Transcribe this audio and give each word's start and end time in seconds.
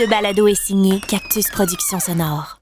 Ce 0.00 0.08
balado 0.08 0.46
est 0.48 0.54
signé 0.54 1.00
Cactus 1.00 1.48
Productions 1.50 2.00
Sonore. 2.00 2.60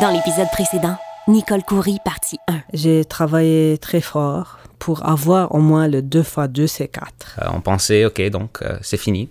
Dans 0.00 0.10
l'épisode 0.10 0.48
précédent, 0.52 0.96
Nicole 1.28 1.62
Coury, 1.62 1.98
partie 2.04 2.38
1. 2.48 2.60
J'ai 2.72 3.04
travaillé 3.04 3.78
très 3.78 4.00
fort 4.00 4.58
pour 4.78 5.06
avoir 5.08 5.54
au 5.54 5.58
moins 5.58 5.88
le 5.88 6.02
2 6.02 6.20
x 6.20 6.36
2, 6.48 6.66
c'est 6.66 6.88
4. 6.88 7.38
Euh, 7.42 7.48
on 7.54 7.60
pensait, 7.60 8.04
OK, 8.04 8.20
donc 8.30 8.58
euh, 8.62 8.76
c'est 8.82 8.96
fini. 8.98 9.28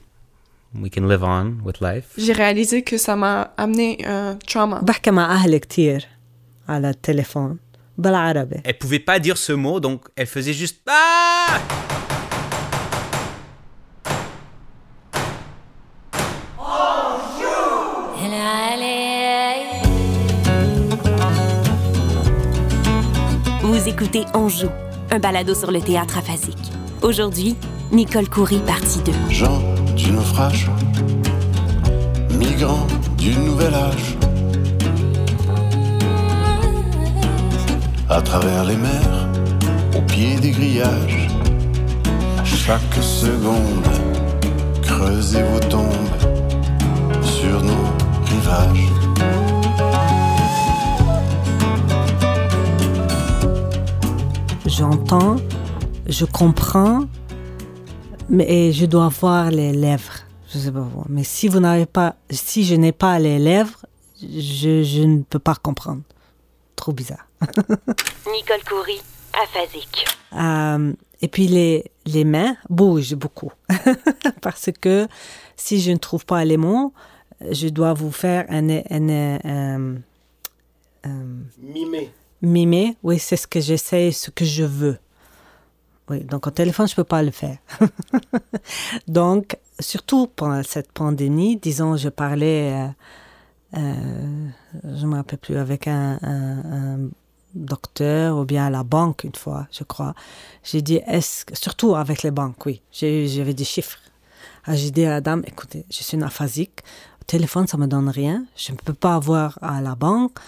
We 0.78 0.92
can 0.92 1.04
live 1.08 1.23
on 1.23 1.57
with 1.64 1.80
life. 1.82 2.05
J'ai 2.18 2.34
réalisé 2.34 2.82
que 2.84 2.98
ça 2.98 3.16
m'a 3.16 3.54
amené 3.57 4.05
un 4.05 4.38
trauma. 4.48 4.80
بحكي 4.82 5.12
مع 5.12 5.36
أهلي 5.36 5.59
كتير 5.59 6.07
على 6.70 6.89
التليفون 6.89 7.59
بالعربي 7.98 8.62
Elle 8.66 8.77
pouvait 8.77 9.00
pas 9.00 9.20
dire 9.20 9.38
ce 9.38 9.54
mot, 9.54 9.80
donc 9.80 10.02
elle 10.16 10.27
faisait 10.27 10.54
juste 10.54 10.82
Ah 10.89 11.59
écoutez 24.00 24.24
On 24.32 24.48
joue, 24.48 24.70
un 25.10 25.18
balado 25.18 25.54
sur 25.54 25.70
le 25.70 25.78
théâtre 25.78 26.16
aphasique. 26.16 26.72
Aujourd'hui, 27.02 27.54
Nicole 27.92 28.30
Coury, 28.30 28.59
partie 28.66 29.00
2. 29.00 29.12
Gens 29.28 29.60
du 29.95 30.10
naufrage, 30.10 30.70
migrants 32.30 32.86
du 33.18 33.36
nouvel 33.36 33.74
âge. 33.74 34.16
À 38.09 38.23
travers 38.23 38.64
les 38.64 38.76
mers, 38.76 39.28
au 39.95 40.01
pied 40.02 40.37
des 40.37 40.52
grillages, 40.52 41.28
chaque 42.45 43.02
seconde, 43.02 43.87
creusez 44.80 45.42
vos 45.42 45.60
tombes 45.68 45.92
sur 47.23 47.62
nos 47.62 47.84
rivages. 48.24 49.09
J'entends, 54.80 55.36
je 56.06 56.24
comprends, 56.24 57.04
mais 58.30 58.46
et 58.50 58.73
je 58.73 58.86
dois 58.86 59.09
voir 59.09 59.50
les 59.50 59.73
lèvres. 59.73 60.20
Je 60.50 60.56
sais 60.59 60.73
pas 60.73 60.80
vous. 60.80 61.04
Mais 61.10 61.23
si 61.23 61.48
vous 61.48 61.60
n'avez 61.60 61.84
pas, 61.84 62.16
si 62.30 62.64
je 62.64 62.74
n'ai 62.76 62.92
pas 62.92 63.18
les 63.18 63.38
lèvres, 63.38 63.84
je, 64.22 64.82
je 64.82 65.03
ne 65.03 65.20
peux 65.22 65.38
pas 65.38 65.54
comprendre. 65.54 66.00
Trop 66.76 66.92
bizarre. 66.92 67.26
Nicole 67.42 68.62
Coury, 68.66 69.03
aphasique. 69.42 70.06
Euh, 70.32 70.94
et 71.20 71.28
puis 71.28 71.47
les, 71.47 71.84
les 72.06 72.25
mains 72.25 72.56
bougent 72.70 73.16
beaucoup. 73.16 73.53
Parce 74.41 74.70
que 74.81 75.06
si 75.56 75.78
je 75.82 75.91
ne 75.92 75.98
trouve 75.98 76.25
pas 76.25 76.42
les 76.47 76.56
mots, 76.56 76.94
je 77.50 77.69
dois 77.69 77.92
vous 77.92 78.10
faire 78.12 78.47
un, 78.48 78.66
un, 78.70 79.08
un, 79.44 79.94
un- 81.04 81.36
Mimé. 81.58 82.10
Mimer. 82.43 82.97
Oui, 83.03 83.19
c'est 83.19 83.37
ce 83.37 83.47
que 83.47 83.60
j'essaie, 83.60 84.12
ce 84.12 84.31
que 84.31 84.44
je 84.44 84.65
veux. 84.65 84.99
Oui, 86.09 86.25
donc 86.25 86.47
au 86.47 86.50
téléphone, 86.50 86.88
je 86.88 86.94
peux 86.97 87.05
pas 87.05 87.22
le 87.22 87.31
faire. 87.31 87.59
donc, 89.09 89.56
surtout 89.78 90.27
pendant 90.27 90.62
cette 90.65 90.91
pandémie, 90.93 91.56
disons, 91.56 91.97
je 91.97 92.09
parlais, 92.09 92.72
euh, 92.72 92.88
euh, 93.78 94.49
je 94.84 95.06
me 95.06 95.15
rappelle 95.15 95.38
plus, 95.38 95.56
avec 95.56 95.87
un, 95.87 96.19
docteur 97.53 98.38
ou 98.38 98.44
bien 98.44 98.66
à 98.66 98.71
la 98.71 98.84
banque 98.84 99.25
une 99.25 99.34
fois, 99.34 99.66
je 99.72 99.82
crois. 99.82 100.15
J'ai 100.62 100.82
dit, 100.82 101.00
est-ce 101.06 101.44
surtout 101.53 101.97
avec 101.97 102.22
les 102.22 102.31
banques, 102.31 102.65
oui, 102.66 102.81
j'avais 102.93 103.54
des 103.54 103.65
chiffres. 103.65 103.99
Ah, 104.65 104.77
J'ai 104.77 104.91
dit 104.91 105.04
à 105.04 105.10
la 105.10 105.21
dame, 105.21 105.43
écoutez, 105.47 105.84
je 105.91 106.03
suis 106.03 106.16
une 106.16 106.22
aphasique, 106.22 106.81
au 107.21 107.25
téléphone, 107.25 107.66
ça 107.66 107.77
me 107.77 107.87
donne 107.87 108.09
rien, 108.09 108.44
je 108.56 108.72
ne 108.72 108.77
peux 108.77 108.94
pas 108.94 109.15
avoir 109.15 109.59
à 109.62 109.81
la 109.81 109.94
banque. 109.94 110.38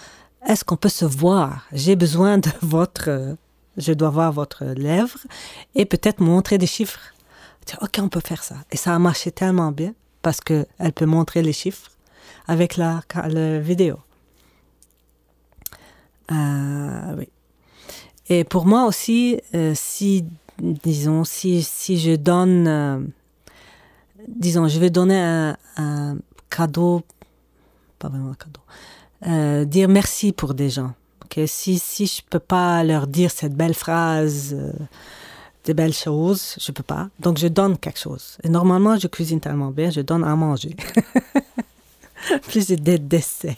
Est-ce 0.47 0.65
qu'on 0.65 0.75
peut 0.75 0.89
se 0.89 1.05
voir? 1.05 1.65
J'ai 1.71 1.95
besoin 1.95 2.37
de 2.37 2.49
votre, 2.61 3.37
je 3.77 3.93
dois 3.93 4.09
voir 4.09 4.31
votre 4.31 4.65
lèvre 4.65 5.17
et 5.75 5.85
peut-être 5.85 6.19
montrer 6.19 6.57
des 6.57 6.67
chiffres. 6.67 6.99
Ok, 7.81 7.99
on 7.99 8.09
peut 8.09 8.19
faire 8.19 8.43
ça. 8.43 8.55
Et 8.71 8.77
ça 8.77 8.93
a 8.93 8.99
marché 8.99 9.31
tellement 9.31 9.71
bien 9.71 9.93
parce 10.21 10.41
que 10.41 10.65
elle 10.79 10.91
peut 10.91 11.05
montrer 11.05 11.41
les 11.41 11.53
chiffres 11.53 11.91
avec 12.47 12.75
la, 12.77 13.01
vidéo. 13.59 13.99
Euh, 16.31 17.15
oui. 17.17 17.29
Et 18.29 18.43
pour 18.43 18.65
moi 18.65 18.85
aussi, 18.85 19.39
euh, 19.53 19.73
si, 19.75 20.25
disons, 20.59 21.23
si, 21.23 21.61
je 21.61 22.15
donne, 22.15 22.67
euh, 22.67 22.99
disons, 24.27 24.67
je 24.67 24.79
vais 24.79 24.89
donner 24.89 25.53
un 25.77 26.17
cadeau, 26.49 27.01
pas 27.99 28.09
vraiment 28.09 28.31
un 28.31 28.35
cadeau, 28.35 28.61
euh, 29.27 29.65
dire 29.65 29.87
merci 29.87 30.31
pour 30.31 30.53
des 30.53 30.69
gens. 30.69 30.93
ok 31.25 31.39
Si, 31.47 31.79
si 31.79 32.05
je 32.05 32.21
peux 32.29 32.39
pas 32.39 32.83
leur 32.83 33.07
dire 33.07 33.31
cette 33.31 33.55
belle 33.55 33.73
phrase, 33.73 34.55
euh, 34.57 34.71
des 35.63 35.73
belles 35.73 35.93
choses, 35.93 36.55
je 36.59 36.71
peux 36.71 36.83
pas. 36.83 37.09
Donc 37.19 37.37
je 37.37 37.47
donne 37.47 37.77
quelque 37.77 37.99
chose. 37.99 38.37
Et 38.43 38.49
normalement, 38.49 38.97
je 38.97 39.07
cuisine 39.07 39.39
tellement 39.39 39.71
bien, 39.71 39.89
je 39.89 40.01
donne 40.01 40.23
à 40.23 40.35
manger. 40.35 40.75
Plus 42.49 42.67
des 42.67 42.99
desserts 42.99 43.55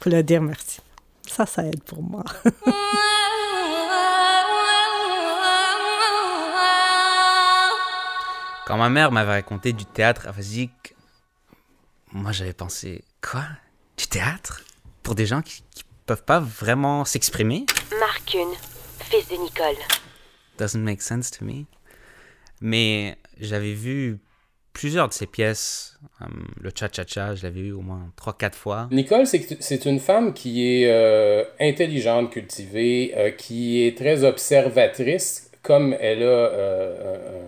pour 0.00 0.10
leur 0.10 0.24
dire 0.24 0.42
merci. 0.42 0.80
Ça, 1.26 1.46
ça 1.46 1.64
aide 1.64 1.82
pour 1.82 2.02
moi. 2.02 2.24
Quand 8.66 8.76
ma 8.76 8.88
mère 8.88 9.12
m'avait 9.12 9.30
raconté 9.30 9.72
du 9.72 9.84
théâtre 9.84 10.26
aphasique, 10.26 10.96
moi 12.12 12.32
j'avais 12.32 12.52
pensé 12.52 13.04
Quoi? 13.22 13.44
Du 13.96 14.08
théâtre? 14.08 14.62
Pour 15.06 15.14
des 15.14 15.26
gens 15.26 15.40
qui, 15.40 15.62
qui 15.72 15.84
peuvent 16.04 16.24
pas 16.24 16.40
vraiment 16.40 17.04
s'exprimer 17.04 17.64
Marc 18.00 18.24
Kuhn, 18.32 18.48
fils 18.98 19.28
de 19.28 19.36
Nicole. 19.40 19.76
Doesn't 20.58 20.82
make 20.82 21.00
sense 21.00 21.30
to 21.30 21.44
me. 21.44 21.66
Mais 22.60 23.16
j'avais 23.38 23.74
vu 23.74 24.18
plusieurs 24.72 25.06
de 25.08 25.12
ses 25.12 25.26
pièces. 25.26 25.96
Le 26.60 26.72
cha-cha-cha, 26.74 27.36
je 27.36 27.44
l'avais 27.44 27.60
vu 27.60 27.72
au 27.72 27.82
moins 27.82 28.10
3-4 28.20 28.54
fois. 28.54 28.88
Nicole, 28.90 29.28
c'est 29.28 29.84
une 29.84 30.00
femme 30.00 30.34
qui 30.34 30.82
est 30.82 30.90
euh, 30.90 31.44
intelligente, 31.60 32.32
cultivée, 32.32 33.14
euh, 33.16 33.30
qui 33.30 33.86
est 33.86 33.96
très 33.96 34.24
observatrice. 34.24 35.52
Comme 35.62 35.94
elle 36.00 36.24
a 36.24 36.26
euh, 36.26 37.46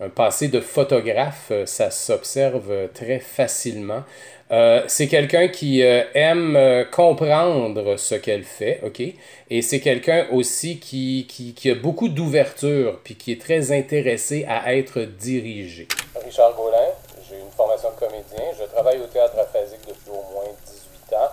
un, 0.00 0.04
un 0.04 0.08
passé 0.10 0.48
de 0.48 0.60
photographe, 0.60 1.50
ça 1.64 1.90
s'observe 1.90 2.90
très 2.92 3.20
facilement. 3.20 4.04
Euh, 4.52 4.82
c'est 4.88 5.06
quelqu'un 5.06 5.46
qui 5.46 5.84
euh, 5.84 6.02
aime 6.14 6.56
euh, 6.56 6.84
comprendre 6.84 7.96
ce 7.96 8.16
qu'elle 8.16 8.42
fait, 8.42 8.80
OK? 8.84 9.00
Et 9.48 9.62
c'est 9.62 9.78
quelqu'un 9.78 10.26
aussi 10.32 10.80
qui, 10.80 11.26
qui, 11.28 11.54
qui 11.54 11.70
a 11.70 11.76
beaucoup 11.76 12.08
d'ouverture, 12.08 12.98
puis 13.04 13.14
qui 13.14 13.30
est 13.30 13.40
très 13.40 13.70
intéressé 13.70 14.44
à 14.48 14.74
être 14.74 15.02
dirigé. 15.02 15.86
Richard 16.24 16.56
Gaulin, 16.56 16.88
j'ai 17.28 17.38
une 17.38 17.50
formation 17.56 17.90
de 17.90 17.96
comédien. 17.96 18.44
Je 18.58 18.64
travaille 18.64 18.98
au 18.98 19.06
théâtre 19.06 19.38
aphasique 19.38 19.86
depuis 19.86 20.10
au 20.10 20.32
moins 20.32 20.50
18 20.66 21.16
ans. 21.16 21.30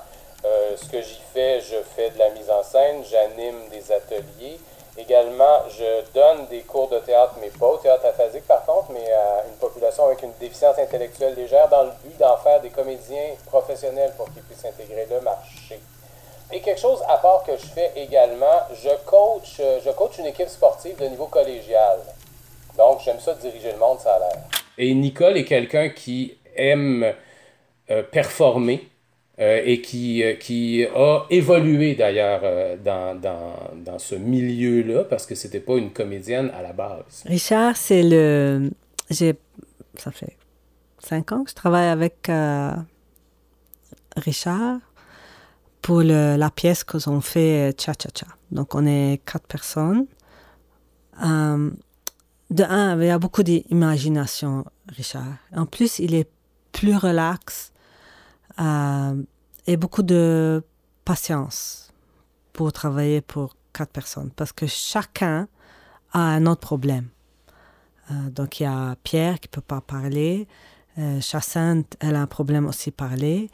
Ce 0.76 0.90
que 0.90 1.02
j'y 1.02 1.20
fais, 1.34 1.60
je 1.60 1.76
fais 1.96 2.12
de 2.12 2.20
la 2.20 2.30
mise 2.30 2.50
en 2.50 2.64
scène, 2.64 3.04
j'anime 3.10 3.56
des 3.72 3.92
ateliers. 3.92 4.58
Également, 4.98 5.64
je 5.70 6.12
donne 6.14 6.48
des 6.48 6.62
cours 6.62 6.88
de 6.88 7.00
théâtre, 7.00 7.36
mais 7.42 7.50
pas 7.50 7.68
au 7.68 7.78
théâtre 7.78 8.06
aphasique 8.06 8.48
par 8.48 8.66
contre, 8.66 8.92
mais 8.92 9.12
à 9.12 9.44
une 9.48 9.56
population 9.56 10.07
avec 10.18 10.24
une 10.24 10.40
déficience 10.40 10.78
intellectuelle 10.80 11.36
légère 11.36 11.68
dans 11.70 11.84
le 11.84 11.92
but 12.04 12.18
d'en 12.20 12.38
faire 12.38 12.62
des 12.62 12.70
comédiens 12.70 13.36
professionnels 13.46 14.12
pour 14.18 14.32
qu'ils 14.32 14.44
puissent 14.44 14.66
intégrer 14.66 15.08
le 15.10 15.22
marché. 15.22 15.80
Et 16.52 16.62
quelque 16.62 16.80
chose 16.80 17.00
à 17.08 17.18
part 17.18 17.44
que 17.46 17.52
je 17.58 17.66
fais 17.66 17.92
également, 17.96 18.62
je 18.74 18.90
coach, 19.06 19.58
euh, 19.60 19.80
je 19.84 19.92
coach 19.92 20.18
une 20.20 20.28
équipe 20.28 20.48
sportive 20.48 20.98
de 20.98 21.06
niveau 21.08 21.26
collégial. 21.26 22.00
Donc, 22.78 23.00
j'aime 23.04 23.20
ça 23.20 23.34
diriger 23.34 23.74
le 23.74 23.78
monde, 23.78 24.00
ça 24.00 24.16
a 24.16 24.20
l'air. 24.20 24.38
Et 24.78 24.94
Nicole 24.94 25.38
est 25.38 25.46
quelqu'un 25.46 25.90
qui 25.90 26.38
aime 26.56 27.14
euh, 27.90 28.04
performer 28.04 28.88
euh, 29.40 29.62
et 29.66 29.82
qui, 29.82 30.24
euh, 30.24 30.36
qui 30.36 30.86
a 30.86 31.24
évolué 31.30 31.96
d'ailleurs 31.96 32.42
euh, 32.44 32.78
dans, 32.78 33.20
dans, 33.20 33.54
dans 33.76 34.00
ce 34.00 34.16
milieu-là 34.16 35.04
parce 35.04 35.26
que 35.26 35.36
c'était 35.36 35.60
pas 35.60 35.76
une 35.76 35.92
comédienne 35.92 36.50
à 36.58 36.62
la 36.62 36.72
base. 36.72 37.24
Richard, 37.26 37.76
c'est 37.76 38.04
le. 38.04 38.72
J'ai. 39.10 39.36
Ça 39.98 40.12
fait 40.12 40.38
cinq 41.00 41.32
ans 41.32 41.44
que 41.44 41.50
je 41.50 41.56
travaille 41.56 41.88
avec 41.88 42.30
euh, 42.30 42.72
Richard 44.16 44.80
pour 45.82 46.02
la 46.02 46.50
pièce 46.50 46.84
que 46.84 47.10
ont 47.10 47.22
fait 47.22 47.74
Cha 47.80 47.94
Cha 47.94 48.10
Cha. 48.14 48.28
Donc, 48.52 48.76
on 48.76 48.86
est 48.86 49.22
quatre 49.26 49.48
personnes. 49.48 50.06
Euh, 51.24 51.72
de 52.50 52.64
un, 52.64 53.00
il 53.00 53.08
y 53.08 53.10
a 53.10 53.20
beaucoup 53.20 53.44
d'imagination, 53.44 54.66
Richard. 54.90 55.38
En 55.56 55.66
plus, 55.66 56.00
il 56.00 56.14
est 56.14 56.30
plus 56.72 56.96
relax 56.96 57.74
euh, 58.60 59.22
et 59.66 59.78
beaucoup 59.78 60.04
de 60.04 60.64
patience 61.06 61.92
pour 62.54 62.72
travailler 62.72 63.22
pour 63.22 63.56
quatre 63.74 63.92
personnes 63.92 64.32
parce 64.36 64.52
que 64.52 64.66
chacun 64.68 65.48
a 66.14 66.20
un 66.20 66.46
autre 66.46 66.62
problème. 66.62 67.08
Euh, 68.10 68.30
donc, 68.30 68.60
il 68.60 68.64
y 68.64 68.66
a 68.66 68.96
Pierre 69.04 69.40
qui 69.40 69.48
peut 69.48 69.62
pas 69.62 69.82
parler. 69.82 70.48
Euh, 70.98 71.20
Jacinthe, 71.22 71.96
elle 72.00 72.16
a 72.16 72.22
un 72.22 72.28
problème 72.28 72.66
aussi 72.66 72.92
parler. 72.92 73.50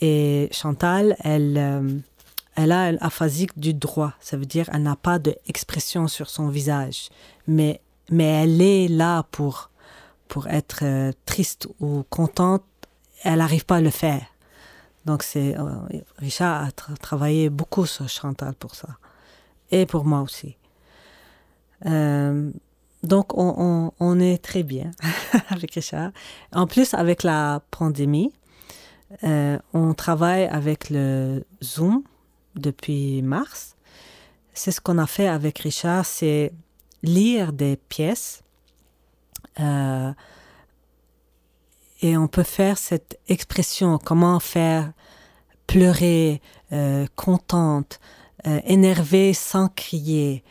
Et 0.00 0.48
Chantal, 0.50 1.16
elle, 1.20 1.56
euh, 1.58 1.98
elle 2.54 2.72
a 2.72 2.92
l'aphasique 2.92 3.58
du 3.58 3.74
droit. 3.74 4.14
Ça 4.20 4.36
veut 4.36 4.46
dire 4.46 4.66
qu'elle 4.66 4.82
n'a 4.82 4.96
pas 4.96 5.18
d'expression 5.18 6.08
sur 6.08 6.28
son 6.28 6.48
visage. 6.48 7.10
Mais, 7.46 7.80
mais 8.10 8.24
elle 8.24 8.60
est 8.60 8.88
là 8.88 9.24
pour, 9.30 9.70
pour 10.26 10.48
être 10.48 11.12
triste 11.24 11.68
ou 11.80 12.02
contente. 12.08 12.64
Elle 13.22 13.38
n'arrive 13.38 13.64
pas 13.64 13.76
à 13.76 13.80
le 13.80 13.90
faire. 13.90 14.26
Donc, 15.04 15.22
c'est, 15.22 15.54
Richard 16.18 16.64
a 16.64 16.68
tra- 16.68 16.96
travaillé 16.96 17.50
beaucoup 17.50 17.86
sur 17.86 18.08
Chantal 18.08 18.54
pour 18.54 18.74
ça. 18.74 18.88
Et 19.70 19.86
pour 19.86 20.04
moi 20.04 20.20
aussi. 20.20 20.56
Donc, 23.02 23.36
on, 23.36 23.54
on, 23.58 23.92
on 23.98 24.20
est 24.20 24.38
très 24.42 24.62
bien 24.62 24.90
avec 25.48 25.74
Richard. 25.74 26.12
En 26.52 26.66
plus, 26.66 26.94
avec 26.94 27.22
la 27.22 27.62
pandémie, 27.70 28.32
euh, 29.24 29.58
on 29.72 29.94
travaille 29.94 30.44
avec 30.46 30.88
le 30.90 31.44
Zoom 31.62 32.02
depuis 32.54 33.22
mars. 33.22 33.76
C'est 34.54 34.70
ce 34.70 34.80
qu'on 34.80 34.98
a 34.98 35.06
fait 35.06 35.28
avec 35.28 35.58
Richard, 35.58 36.04
c'est 36.06 36.52
lire 37.02 37.52
des 37.52 37.76
pièces 37.76 38.42
euh, 39.60 40.12
et 42.00 42.16
on 42.16 42.28
peut 42.28 42.42
faire 42.42 42.78
cette 42.78 43.18
expression, 43.28 43.98
comment 43.98 44.40
faire 44.40 44.92
pleurer, 45.66 46.42
euh, 46.72 47.06
contente, 47.16 48.00
euh, 48.46 48.60
énervée 48.64 49.32
sans 49.34 49.68
crier, 49.68 50.42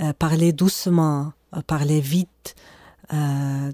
euh, 0.00 0.12
parler 0.12 0.52
doucement, 0.52 1.32
euh, 1.56 1.62
parler 1.62 2.00
vite. 2.00 2.54
Euh, 3.12 3.70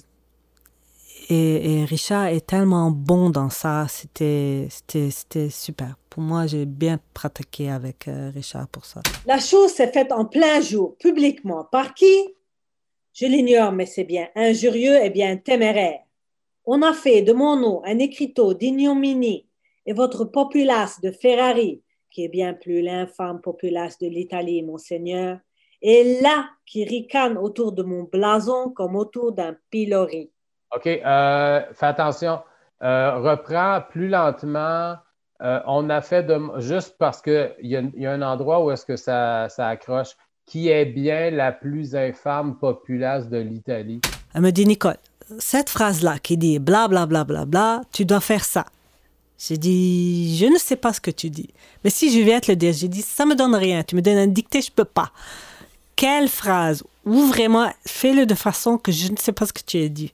et, 1.29 1.81
et 1.81 1.85
Richard 1.85 2.27
est 2.27 2.47
tellement 2.47 2.91
bon 2.91 3.31
dans 3.31 3.51
ça, 3.51 3.87
c'était 3.89 4.69
super. 5.51 5.97
Pour 6.11 6.23
moi, 6.23 6.47
j'ai 6.47 6.67
bien 6.67 7.01
pratiqué 7.13 7.71
avec 7.71 8.09
euh, 8.09 8.31
Richard 8.35 8.69
pour 8.69 8.85
ça. 8.85 9.01
La 9.27 9.39
chose 9.39 9.73
s'est 9.73 9.91
faite 9.91 10.13
en 10.13 10.27
plein 10.27 10.61
jour, 10.61 10.97
publiquement. 10.99 11.65
Par 11.65 11.95
qui? 11.95 12.15
Je 13.15 13.27
l'ignore, 13.27 13.73
mais 13.73 13.87
c'est 13.87 14.05
bien 14.05 14.29
injurieux 14.35 15.03
et 15.03 15.11
bien 15.11 15.37
téméraire. 15.37 16.01
On 16.67 16.83
a 16.83 16.93
fait 16.93 17.23
de 17.23 17.33
mon 17.33 17.57
nom 17.57 17.83
un 17.85 17.99
écriteau 17.99 18.55
d'ignominie 18.55 19.47
et 19.87 19.93
votre 19.93 20.25
populace 20.25 21.01
de 21.01 21.11
Ferrari, 21.11 21.83
qui 22.11 22.25
est 22.25 22.29
bien 22.29 22.55
plus 22.55 22.81
l'infâme 22.83 23.41
populace 23.41 23.99
de 23.99 24.07
l'Italie, 24.07 24.63
monseigneur, 24.63 25.39
est 25.83 26.23
là 26.23 26.47
qui 26.67 26.85
ricane 26.85 27.37
autour 27.37 27.73
de 27.73 27.83
mon 27.83 28.05
blason 28.05 28.71
comme 28.71 28.97
autour 28.97 29.33
d'un 29.33 29.57
pilori. 29.71 30.31
OK, 30.75 30.87
euh, 30.87 31.61
fais 31.73 31.87
attention. 31.87 32.41
Euh, 32.83 33.19
reprends 33.19 33.81
plus 33.89 34.09
lentement. 34.09 34.97
Euh, 35.43 35.61
on 35.67 35.91
a 35.91 36.01
fait 36.01 36.23
de, 36.23 36.39
juste 36.59 36.97
parce 36.99 37.21
qu'il 37.21 37.55
y, 37.63 37.77
y 37.97 38.07
a 38.07 38.13
un 38.13 38.23
endroit 38.23 38.65
où 38.65 38.71
est-ce 38.71 38.87
que 38.87 38.97
ça, 38.97 39.49
ça 39.49 39.69
accroche. 39.69 40.17
Qui 40.47 40.69
est 40.69 40.85
bien 40.85 41.31
la 41.31 41.53
plus 41.53 41.97
infâme 41.97 42.59
populace 42.59 43.29
de 43.31 43.39
l'Italie? 43.39 44.01
Elle 44.35 44.43
me 44.43 44.51
dit, 44.51 44.67
Nicole, 44.67 44.99
cette 45.39 45.71
phrase-là 45.71 46.19
qui 46.19 46.37
dit 46.37 46.59
bla 46.59 46.87
bla 46.89 47.07
bla 47.07 47.25
bla 47.25 47.47
bla, 47.47 47.81
tu 47.93 48.05
dois 48.05 48.21
faire 48.21 48.45
ça. 48.45 48.67
J'ai 49.39 49.57
dit, 49.57 50.37
je 50.37 50.47
ne 50.47 50.59
sais 50.59 50.77
pas 50.77 50.93
ce 50.93 51.01
que 51.01 51.11
tu 51.11 51.31
dis. 51.31 51.51
Mais 51.83 51.91
si 51.91 52.11
je 52.11 52.25
viens 52.25 52.41
te 52.41 52.51
le 52.51 52.57
dire, 52.57 52.73
j'ai 52.73 52.89
dit, 52.89 53.03
ça 53.03 53.27
me 53.27 53.35
donne 53.35 53.55
rien. 53.55 53.83
Tu 53.83 53.97
me 53.97 54.03
donnes 54.03 54.19
un 54.19 54.27
dicté, 54.27 54.61
je 54.61 54.71
peux 54.71 54.85
pas. 54.85 55.11
Quelle 56.05 56.29
phrase? 56.29 56.85
Ou 57.07 57.25
vraiment, 57.29 57.73
fais-le 57.87 58.27
de 58.27 58.35
façon 58.35 58.77
que 58.77 58.93
je 58.93 59.11
ne 59.11 59.17
sais 59.17 59.33
pas 59.33 59.47
ce 59.47 59.55
que 59.55 59.63
tu 59.67 59.83
as 59.83 59.89
dit. 59.89 60.13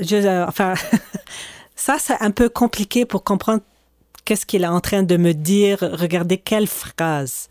Je, 0.00 0.16
euh, 0.16 0.44
enfin, 0.46 0.74
ça, 1.76 1.96
c'est 1.98 2.20
un 2.20 2.30
peu 2.30 2.50
compliqué 2.50 3.06
pour 3.06 3.24
comprendre 3.24 3.62
qu'est-ce 4.26 4.44
qu'il 4.44 4.64
est 4.64 4.66
en 4.66 4.80
train 4.80 5.02
de 5.02 5.16
me 5.16 5.32
dire. 5.32 5.78
Regardez 5.80 6.36
quelle 6.36 6.66
phrase. 6.66 7.48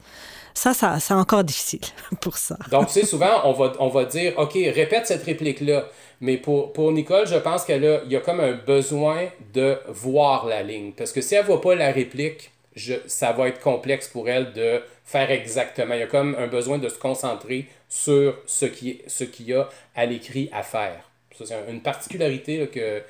Ça, 0.53 0.75
ça, 0.75 1.00
c'est 1.00 1.15
encore 1.15 1.44
difficile 1.44 1.81
pour 2.21 2.38
ça. 2.38 2.59
Donc, 2.69 2.89
tu 2.89 2.94
sais, 2.94 3.07
souvent, 3.07 3.42
on 3.45 3.53
va, 3.53 3.74
on 3.80 3.89
va 3.89 4.06
dire, 4.06 4.33
OK, 4.38 4.53
répète 4.53 5.07
cette 5.07 5.24
réplique-là. 5.24 5.88
Mais 6.21 6.38
pour, 6.38 6.74
pour 6.74 6.92
Nicole, 6.92 7.25
je 7.25 7.38
pense 7.38 7.65
qu'elle 7.65 7.88
a, 7.88 8.03
il 8.06 8.12
y 8.12 8.15
a 8.15 8.19
comme 8.19 8.39
un 8.39 8.53
besoin 8.53 9.30
de 9.56 9.80
voir 9.88 10.45
la 10.45 10.62
ligne. 10.62 10.92
Parce 10.92 11.12
que 11.12 11.21
si 11.21 11.33
elle 11.33 11.42
ne 11.42 11.47
voit 11.47 11.62
pas 11.62 11.74
la 11.74 11.92
réplique, 11.92 12.51
je, 12.75 12.94
ça 13.07 13.31
va 13.31 13.48
être 13.48 13.60
complexe 13.62 14.07
pour 14.07 14.30
elle 14.30 14.54
de 14.54 14.81
faire 15.04 15.31
exactement. 15.31 15.94
Il 15.94 16.01
y 16.01 16.04
a 16.04 16.07
comme 16.07 16.36
un 16.38 16.48
besoin 16.48 16.77
de 16.77 16.89
se 16.89 17.00
concentrer 17.00 17.68
sur 17.89 18.38
ce 18.45 18.66
qui 18.66 19.01
ce 19.07 19.24
qu'il 19.24 19.48
y 19.48 19.54
a 19.54 19.69
à 19.95 20.06
l'écrit 20.06 20.50
à 20.51 20.63
faire. 20.63 21.10
Ça, 21.33 21.45
c'est 21.45 21.72
une 21.72 21.81
particularité 21.81 22.68
que, 22.68 23.01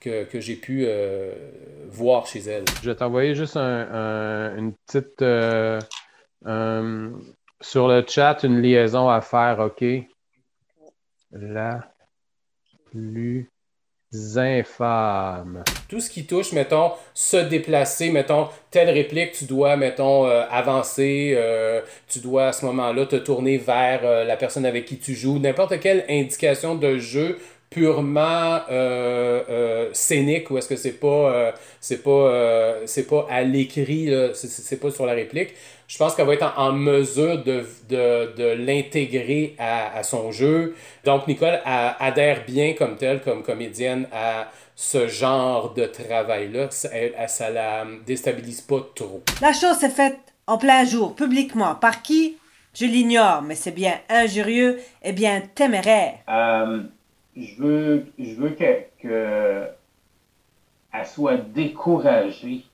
que, 0.00 0.24
que 0.24 0.40
j'ai 0.40 0.56
pu 0.56 0.84
euh, 0.86 1.32
voir 1.88 2.26
chez 2.26 2.40
elle. 2.40 2.64
Je 2.82 2.90
vais 2.90 2.96
t'envoyer 2.96 3.34
juste 3.34 3.56
un- 3.56 3.88
un- 3.92 4.56
une 4.56 4.72
petite. 4.74 5.22
euh, 5.22 5.80
sur 7.60 7.88
le 7.88 8.04
chat, 8.06 8.38
une 8.44 8.60
liaison 8.62 9.08
à 9.08 9.20
faire, 9.20 9.58
OK? 9.58 9.84
La 11.32 11.92
plus 12.90 13.50
infâme. 14.14 15.62
tout 15.88 16.00
ce 16.00 16.08
qui 16.08 16.26
touche, 16.26 16.52
mettons, 16.52 16.92
se 17.12 17.36
déplacer, 17.36 18.10
mettons, 18.10 18.48
telle 18.70 18.88
réplique, 18.90 19.32
tu 19.32 19.44
dois, 19.44 19.76
mettons, 19.76 20.26
euh, 20.26 20.44
avancer, 20.50 21.34
euh, 21.36 21.82
tu 22.08 22.20
dois 22.20 22.48
à 22.48 22.52
ce 22.52 22.64
moment-là 22.66 23.06
te 23.06 23.16
tourner 23.16 23.58
vers 23.58 24.00
euh, 24.04 24.24
la 24.24 24.36
personne 24.36 24.64
avec 24.64 24.86
qui 24.86 24.98
tu 24.98 25.14
joues, 25.14 25.38
n'importe 25.38 25.78
quelle 25.80 26.04
indication 26.08 26.74
de 26.74 26.98
jeu 26.98 27.38
purement 27.70 28.60
euh, 28.70 29.42
euh, 29.50 29.88
scénique 29.92 30.50
ou 30.50 30.58
est-ce 30.58 30.68
que 30.68 30.76
c'est 30.76 30.92
pas 30.98 31.06
euh, 31.32 31.52
c'est 31.80 32.02
pas 32.02 32.10
euh, 32.10 32.82
c'est 32.86 33.06
pas 33.06 33.26
à 33.30 33.42
l'écrit 33.42 34.06
là, 34.06 34.28
c'est- 34.34 34.76
pas 34.80 34.90
sur 34.90 35.06
la 35.06 35.12
réplique 35.12 35.54
je 35.86 35.96
pense 35.98 36.14
qu'elle 36.14 36.26
va 36.26 36.34
être 36.34 36.54
en, 36.56 36.68
en 36.68 36.72
mesure 36.72 37.42
de, 37.44 37.64
de, 37.88 38.34
de 38.36 38.44
l'intégrer 38.66 39.54
à, 39.58 39.96
à 39.98 40.02
son 40.02 40.32
jeu 40.32 40.74
donc 41.04 41.26
Nicole 41.28 41.60
elle 41.66 41.94
adhère 42.00 42.44
bien 42.46 42.72
comme 42.74 42.96
telle 42.96 43.20
comme 43.20 43.42
comédienne 43.42 44.06
à 44.12 44.50
ce 44.80 45.08
genre 45.08 45.74
de 45.74 45.86
travail-là, 45.86 46.68
ça, 46.70 46.88
elle- 46.92 47.12
elle- 47.18 47.28
ça 47.28 47.50
la 47.50 47.84
déstabilise 48.06 48.60
pas 48.60 48.80
trop. 48.94 49.22
La 49.42 49.52
chose 49.52 49.76
s'est 49.78 49.88
faite 49.90 50.16
en 50.46 50.56
plein 50.56 50.84
jour, 50.84 51.16
publiquement. 51.16 51.74
Par 51.74 52.00
qui? 52.02 52.36
Je 52.74 52.84
l'ignore, 52.84 53.42
mais 53.42 53.56
c'est 53.56 53.72
bien 53.72 53.94
injurieux 54.08 54.78
et 55.02 55.10
bien 55.12 55.42
téméraire. 55.52 56.18
Euh, 56.28 56.82
je 57.38 57.62
veux, 57.62 58.06
je 58.18 58.34
veux 58.34 58.50
que, 58.50 58.82
que 59.00 59.68
elle 60.92 61.06
soit 61.06 61.36
découragée 61.36 62.64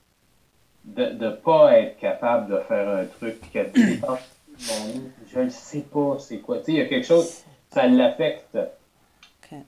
de 0.85 1.05
ne 1.05 1.31
pas 1.31 1.79
être 1.79 1.99
capable 1.99 2.53
de 2.53 2.61
faire 2.61 2.89
un 2.89 3.05
truc 3.05 3.41
puis 3.41 3.51
qu'elle 3.51 3.73
dit 3.73 4.01
mon, 4.01 5.11
je 5.33 5.41
ne 5.41 5.49
sais 5.49 5.81
pas 5.81 6.19
c'est 6.19 6.39
quoi. 6.39 6.59
Tu 6.59 6.65
sais, 6.65 6.73
il 6.73 6.79
y 6.79 6.81
a 6.81 6.87
quelque 6.87 7.07
chose, 7.07 7.43
ça 7.71 7.87
l'affecte. 7.87 8.57
Ok. 8.57 9.59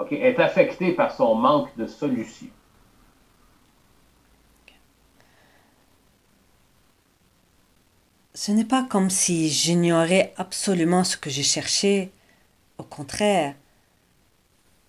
OK, 0.00 0.12
elle 0.12 0.22
est 0.22 0.40
affectée 0.40 0.92
par 0.92 1.14
son 1.14 1.34
manque 1.34 1.74
de 1.76 1.86
solution. 1.86 2.48
Ce 8.34 8.52
n'est 8.52 8.64
pas 8.64 8.84
comme 8.84 9.10
si 9.10 9.48
j'ignorais 9.48 10.32
absolument 10.36 11.02
ce 11.02 11.16
que 11.16 11.28
je 11.28 11.42
cherchais. 11.42 12.12
Au 12.78 12.84
contraire, 12.84 13.54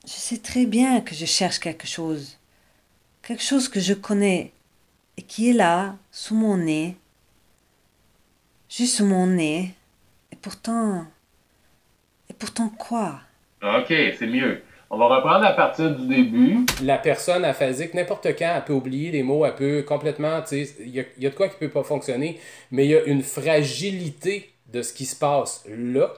je 0.05 0.13
sais 0.13 0.37
très 0.37 0.65
bien 0.65 1.01
que 1.01 1.15
je 1.15 1.25
cherche 1.25 1.59
quelque 1.59 1.87
chose. 1.87 2.37
Quelque 3.21 3.43
chose 3.43 3.69
que 3.69 3.79
je 3.79 3.93
connais 3.93 4.51
et 5.17 5.21
qui 5.21 5.49
est 5.49 5.53
là, 5.53 5.95
sous 6.11 6.35
mon 6.35 6.57
nez. 6.57 6.95
Juste 8.69 8.97
sous 8.97 9.05
mon 9.05 9.27
nez. 9.27 9.73
Et 10.31 10.35
pourtant... 10.35 11.05
Et 12.29 12.33
pourtant 12.33 12.69
quoi? 12.69 13.19
OK, 13.61 13.87
c'est 13.89 14.27
mieux. 14.27 14.61
On 14.91 14.97
va 14.97 15.07
reprendre 15.07 15.45
à 15.45 15.53
partir 15.53 15.95
du 15.95 16.07
début. 16.07 16.65
La 16.81 16.97
personne 16.97 17.45
aphasique, 17.45 17.93
n'importe 17.93 18.27
quand, 18.37 18.53
elle 18.55 18.63
peut 18.63 18.73
oublier 18.73 19.11
les 19.11 19.21
mots, 19.21 19.45
elle 19.45 19.55
peut 19.55 19.83
complètement, 19.83 20.41
tu 20.41 20.65
sais, 20.65 20.75
il 20.79 20.89
y 20.89 20.99
a, 20.99 21.03
il 21.17 21.23
y 21.23 21.27
a 21.27 21.29
de 21.29 21.35
quoi 21.35 21.47
qui 21.47 21.57
peut 21.57 21.69
pas 21.69 21.83
fonctionner, 21.83 22.39
mais 22.71 22.85
il 22.85 22.91
y 22.91 22.95
a 22.95 23.03
une 23.03 23.21
fragilité 23.21 24.49
de 24.67 24.81
ce 24.81 24.93
qui 24.93 25.05
se 25.05 25.15
passe 25.15 25.63
là 25.67 26.13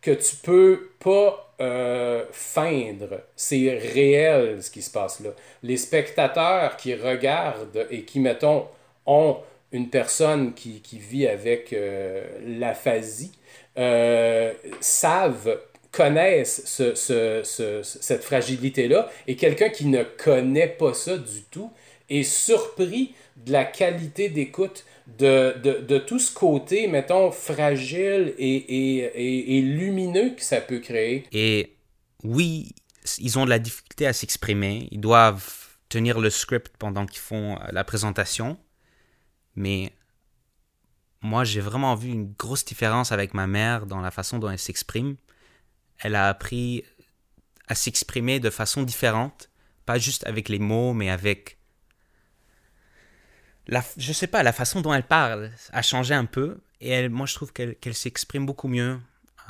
que 0.00 0.10
tu 0.10 0.36
peux 0.36 0.90
pas 1.00 1.47
euh, 1.60 2.24
feindre. 2.32 3.20
C'est 3.36 3.78
réel 3.94 4.62
ce 4.62 4.70
qui 4.70 4.82
se 4.82 4.90
passe 4.90 5.20
là. 5.20 5.30
Les 5.62 5.76
spectateurs 5.76 6.76
qui 6.76 6.94
regardent 6.94 7.86
et 7.90 8.02
qui, 8.02 8.20
mettons, 8.20 8.66
ont 9.06 9.38
une 9.72 9.90
personne 9.90 10.54
qui, 10.54 10.80
qui 10.80 10.98
vit 10.98 11.26
avec 11.26 11.72
euh, 11.72 12.24
l'aphasie, 12.46 13.32
euh, 13.76 14.52
savent, 14.80 15.58
connaissent 15.92 16.62
ce, 16.66 16.94
ce- 16.94 17.42
ce- 17.44 17.82
cette 17.82 18.24
fragilité-là, 18.24 19.10
et 19.26 19.36
quelqu'un 19.36 19.68
qui 19.68 19.86
ne 19.86 20.02
connaît 20.04 20.68
pas 20.68 20.94
ça 20.94 21.16
du 21.16 21.42
tout 21.50 21.70
est 22.10 22.22
surpris 22.22 23.14
de 23.36 23.52
la 23.52 23.64
qualité 23.64 24.28
d'écoute, 24.30 24.84
de, 25.16 25.58
de, 25.58 25.80
de 25.80 25.98
tout 25.98 26.18
ce 26.18 26.32
côté, 26.32 26.86
mettons, 26.86 27.30
fragile 27.30 28.34
et, 28.38 28.54
et, 28.56 28.96
et, 28.98 29.58
et 29.58 29.62
lumineux 29.62 30.34
que 30.34 30.42
ça 30.42 30.60
peut 30.60 30.80
créer. 30.80 31.24
Et 31.32 31.76
oui, 32.22 32.74
ils 33.18 33.38
ont 33.38 33.44
de 33.44 33.50
la 33.50 33.58
difficulté 33.58 34.06
à 34.06 34.12
s'exprimer. 34.12 34.88
Ils 34.90 35.00
doivent 35.00 35.66
tenir 35.88 36.20
le 36.20 36.30
script 36.30 36.76
pendant 36.78 37.06
qu'ils 37.06 37.20
font 37.20 37.56
euh, 37.56 37.66
la 37.72 37.84
présentation. 37.84 38.58
Mais 39.56 39.92
moi, 41.22 41.44
j'ai 41.44 41.60
vraiment 41.60 41.94
vu 41.94 42.10
une 42.10 42.32
grosse 42.32 42.64
différence 42.64 43.10
avec 43.10 43.34
ma 43.34 43.46
mère 43.46 43.86
dans 43.86 44.00
la 44.00 44.10
façon 44.10 44.38
dont 44.38 44.50
elle 44.50 44.58
s'exprime. 44.58 45.16
Elle 45.98 46.14
a 46.14 46.28
appris 46.28 46.84
à 47.66 47.74
s'exprimer 47.74 48.40
de 48.40 48.50
façon 48.50 48.82
différente, 48.82 49.50
pas 49.84 49.98
juste 49.98 50.26
avec 50.26 50.48
les 50.48 50.58
mots, 50.58 50.92
mais 50.92 51.10
avec 51.10 51.57
la, 53.68 53.82
je 53.96 54.12
sais 54.12 54.26
pas, 54.26 54.42
la 54.42 54.52
façon 54.52 54.80
dont 54.80 54.92
elle 54.92 55.06
parle 55.06 55.50
a 55.72 55.82
changé 55.82 56.14
un 56.14 56.24
peu. 56.24 56.58
Et 56.80 56.90
elle, 56.90 57.10
moi, 57.10 57.26
je 57.26 57.34
trouve 57.34 57.52
qu'elle 57.52 57.94
s'exprime 57.94 58.46
beaucoup 58.46 58.68
mieux 58.68 58.98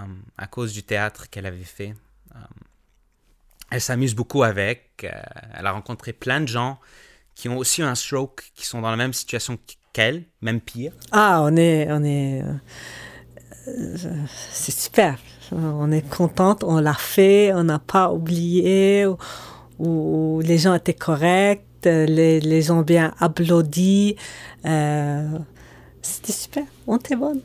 euh, 0.00 0.04
à 0.36 0.46
cause 0.46 0.72
du 0.72 0.82
théâtre 0.82 1.28
qu'elle 1.30 1.46
avait 1.46 1.58
fait. 1.64 1.94
Euh, 2.34 2.38
elle 3.70 3.80
s'amuse 3.80 4.14
beaucoup 4.14 4.42
avec. 4.42 5.04
Euh, 5.04 5.10
elle 5.54 5.66
a 5.66 5.72
rencontré 5.72 6.12
plein 6.12 6.40
de 6.40 6.48
gens 6.48 6.78
qui 7.34 7.48
ont 7.48 7.56
aussi 7.56 7.82
un 7.82 7.94
stroke, 7.94 8.50
qui 8.54 8.66
sont 8.66 8.80
dans 8.80 8.90
la 8.90 8.96
même 8.96 9.12
situation 9.12 9.58
qu'elle, 9.92 10.24
même 10.40 10.60
pire. 10.60 10.92
Ah, 11.12 11.40
on 11.42 11.56
est, 11.56 11.86
on 11.90 12.02
est, 12.02 12.42
c'est 14.50 14.72
super. 14.72 15.18
On 15.52 15.90
est 15.92 16.08
contente, 16.08 16.64
on 16.64 16.80
l'a 16.80 16.94
fait, 16.94 17.52
on 17.54 17.64
n'a 17.64 17.78
pas 17.78 18.10
oublié, 18.12 19.06
ou, 19.78 20.40
les 20.44 20.58
gens 20.58 20.74
étaient 20.74 20.94
corrects, 20.94 21.64
les, 21.84 22.40
les 22.40 22.62
gens 22.62 22.82
bien 22.82 23.14
applaudi. 23.18 24.16
Euh, 24.64 25.38
c'était 26.02 26.32
super, 26.32 26.64
on 26.86 26.96
était 26.96 27.16
bonne. 27.16 27.42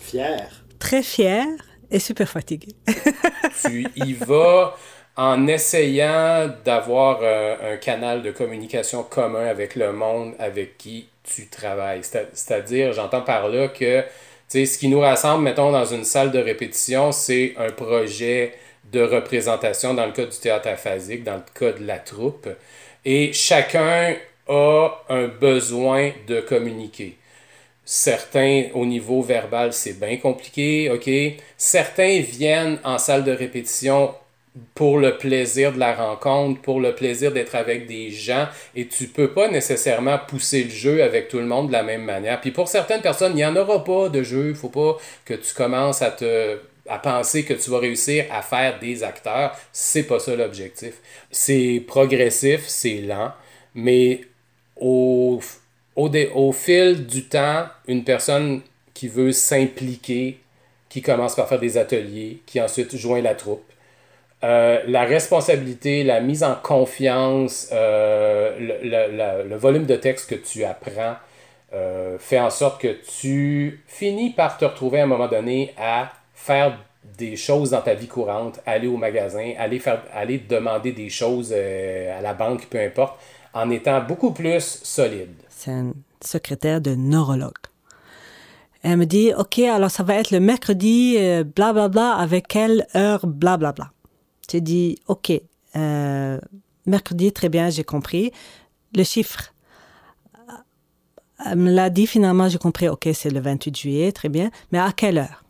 Fier. 0.00 0.48
Très 0.78 1.02
fier 1.02 1.46
et 1.90 1.98
super 1.98 2.28
fatigué. 2.28 2.68
tu 3.62 3.86
y 3.96 4.12
vas 4.14 4.76
en 5.16 5.46
essayant 5.46 6.50
d'avoir 6.64 7.20
euh, 7.22 7.74
un 7.74 7.76
canal 7.76 8.22
de 8.22 8.30
communication 8.30 9.02
commun 9.02 9.46
avec 9.46 9.74
le 9.76 9.92
monde 9.92 10.34
avec 10.38 10.78
qui 10.78 11.08
tu 11.22 11.48
travailles. 11.48 12.02
C'est-à-dire, 12.02 12.92
j'entends 12.92 13.20
par 13.20 13.48
là 13.48 13.68
que 13.68 14.04
ce 14.48 14.78
qui 14.78 14.88
nous 14.88 15.00
rassemble, 15.00 15.44
mettons, 15.44 15.70
dans 15.70 15.84
une 15.84 16.04
salle 16.04 16.30
de 16.30 16.38
répétition, 16.38 17.12
c'est 17.12 17.54
un 17.58 17.70
projet 17.70 18.54
de 18.92 19.00
représentation 19.00 19.94
dans 19.94 20.06
le 20.06 20.12
cas 20.12 20.24
du 20.24 20.36
théâtre 20.36 20.68
aphasique, 20.68 21.24
dans 21.24 21.36
le 21.36 21.42
cas 21.58 21.78
de 21.78 21.86
la 21.86 21.98
troupe. 21.98 22.48
Et 23.04 23.32
chacun 23.32 24.16
a 24.48 24.88
un 25.08 25.28
besoin 25.28 26.10
de 26.26 26.40
communiquer. 26.40 27.16
Certains, 27.84 28.66
au 28.74 28.86
niveau 28.86 29.22
verbal, 29.22 29.72
c'est 29.72 29.98
bien 29.98 30.16
compliqué, 30.16 30.90
OK? 30.90 31.10
Certains 31.56 32.20
viennent 32.20 32.78
en 32.84 32.98
salle 32.98 33.24
de 33.24 33.32
répétition 33.32 34.14
pour 34.74 34.98
le 34.98 35.16
plaisir 35.16 35.72
de 35.72 35.78
la 35.78 35.94
rencontre, 35.94 36.60
pour 36.60 36.80
le 36.80 36.94
plaisir 36.94 37.32
d'être 37.32 37.54
avec 37.54 37.86
des 37.86 38.10
gens, 38.10 38.48
et 38.74 38.86
tu 38.86 39.06
peux 39.06 39.30
pas 39.30 39.48
nécessairement 39.48 40.18
pousser 40.18 40.64
le 40.64 40.70
jeu 40.70 41.02
avec 41.02 41.28
tout 41.28 41.38
le 41.38 41.46
monde 41.46 41.68
de 41.68 41.72
la 41.72 41.84
même 41.84 42.02
manière. 42.02 42.40
Puis 42.40 42.50
pour 42.50 42.68
certaines 42.68 43.00
personnes, 43.00 43.32
il 43.32 43.36
n'y 43.36 43.44
en 43.44 43.56
aura 43.56 43.84
pas 43.84 44.08
de 44.08 44.22
jeu, 44.22 44.50
il 44.50 44.54
faut 44.56 44.68
pas 44.68 44.96
que 45.24 45.34
tu 45.34 45.54
commences 45.54 46.02
à 46.02 46.10
te 46.10 46.58
à 46.90 46.98
penser 46.98 47.44
que 47.44 47.54
tu 47.54 47.70
vas 47.70 47.78
réussir 47.78 48.26
à 48.30 48.42
faire 48.42 48.78
des 48.80 49.04
acteurs, 49.04 49.56
c'est 49.72 50.02
pas 50.02 50.18
ça 50.18 50.34
l'objectif. 50.34 50.94
C'est 51.30 51.82
progressif, 51.86 52.64
c'est 52.66 53.00
lent, 53.00 53.32
mais 53.74 54.22
au, 54.76 55.40
au, 55.94 56.52
fil 56.52 57.06
du 57.06 57.24
temps, 57.28 57.66
une 57.86 58.02
personne 58.02 58.62
qui 58.92 59.06
veut 59.06 59.30
s'impliquer, 59.30 60.40
qui 60.88 61.00
commence 61.00 61.36
par 61.36 61.48
faire 61.48 61.60
des 61.60 61.78
ateliers, 61.78 62.42
qui 62.44 62.60
ensuite 62.60 62.96
joint 62.96 63.22
la 63.22 63.36
troupe, 63.36 63.62
euh, 64.42 64.80
la 64.88 65.04
responsabilité, 65.04 66.02
la 66.02 66.20
mise 66.20 66.42
en 66.42 66.56
confiance, 66.56 67.68
euh, 67.72 68.56
le, 68.58 69.48
le, 69.48 69.56
volume 69.56 69.84
de 69.84 69.96
texte 69.96 70.28
que 70.28 70.34
tu 70.34 70.64
apprends 70.64 71.14
euh, 71.72 72.18
fait 72.18 72.40
en 72.40 72.50
sorte 72.50 72.80
que 72.80 72.96
tu 73.20 73.84
finis 73.86 74.30
par 74.30 74.58
te 74.58 74.64
retrouver 74.64 75.00
à 75.00 75.04
un 75.04 75.06
moment 75.06 75.28
donné 75.28 75.72
à 75.78 76.10
faire 76.40 76.78
des 77.18 77.36
choses 77.36 77.70
dans 77.70 77.82
ta 77.82 77.94
vie 77.94 78.06
courante, 78.06 78.60
aller 78.66 78.86
au 78.86 78.96
magasin, 78.96 79.52
aller, 79.58 79.78
faire, 79.78 80.02
aller 80.12 80.38
demander 80.38 80.92
des 80.92 81.08
choses 81.08 81.52
à 81.52 82.20
la 82.20 82.34
banque, 82.34 82.66
peu 82.66 82.80
importe, 82.80 83.18
en 83.52 83.70
étant 83.70 84.00
beaucoup 84.02 84.32
plus 84.32 84.80
solide. 84.82 85.34
C'est 85.48 85.70
un 85.70 85.92
secrétaire 86.20 86.80
de 86.80 86.94
neurologue. 86.94 87.52
Elle 88.82 88.96
me 88.96 89.06
dit, 89.06 89.32
OK, 89.36 89.58
alors 89.58 89.90
ça 89.90 90.02
va 90.02 90.14
être 90.14 90.30
le 90.30 90.40
mercredi, 90.40 91.16
blablabla, 91.54 91.72
bla, 91.72 91.88
bla, 91.88 92.12
avec 92.14 92.48
quelle 92.48 92.86
heure, 92.94 93.26
blablabla. 93.26 93.72
Bla, 93.72 93.72
bla. 93.72 93.92
J'ai 94.50 94.60
dit, 94.60 94.98
OK, 95.06 95.32
euh, 95.76 96.40
mercredi, 96.86 97.32
très 97.32 97.48
bien, 97.48 97.70
j'ai 97.70 97.84
compris. 97.84 98.32
Le 98.96 99.04
chiffre, 99.04 99.52
elle 101.46 101.58
me 101.58 101.70
l'a 101.70 101.88
dit 101.88 102.06
finalement, 102.06 102.48
j'ai 102.48 102.58
compris, 102.58 102.88
OK, 102.88 103.08
c'est 103.14 103.30
le 103.30 103.40
28 103.40 103.76
juillet, 103.76 104.12
très 104.12 104.28
bien, 104.28 104.50
mais 104.72 104.78
à 104.78 104.92
quelle 104.92 105.18
heure? 105.18 105.44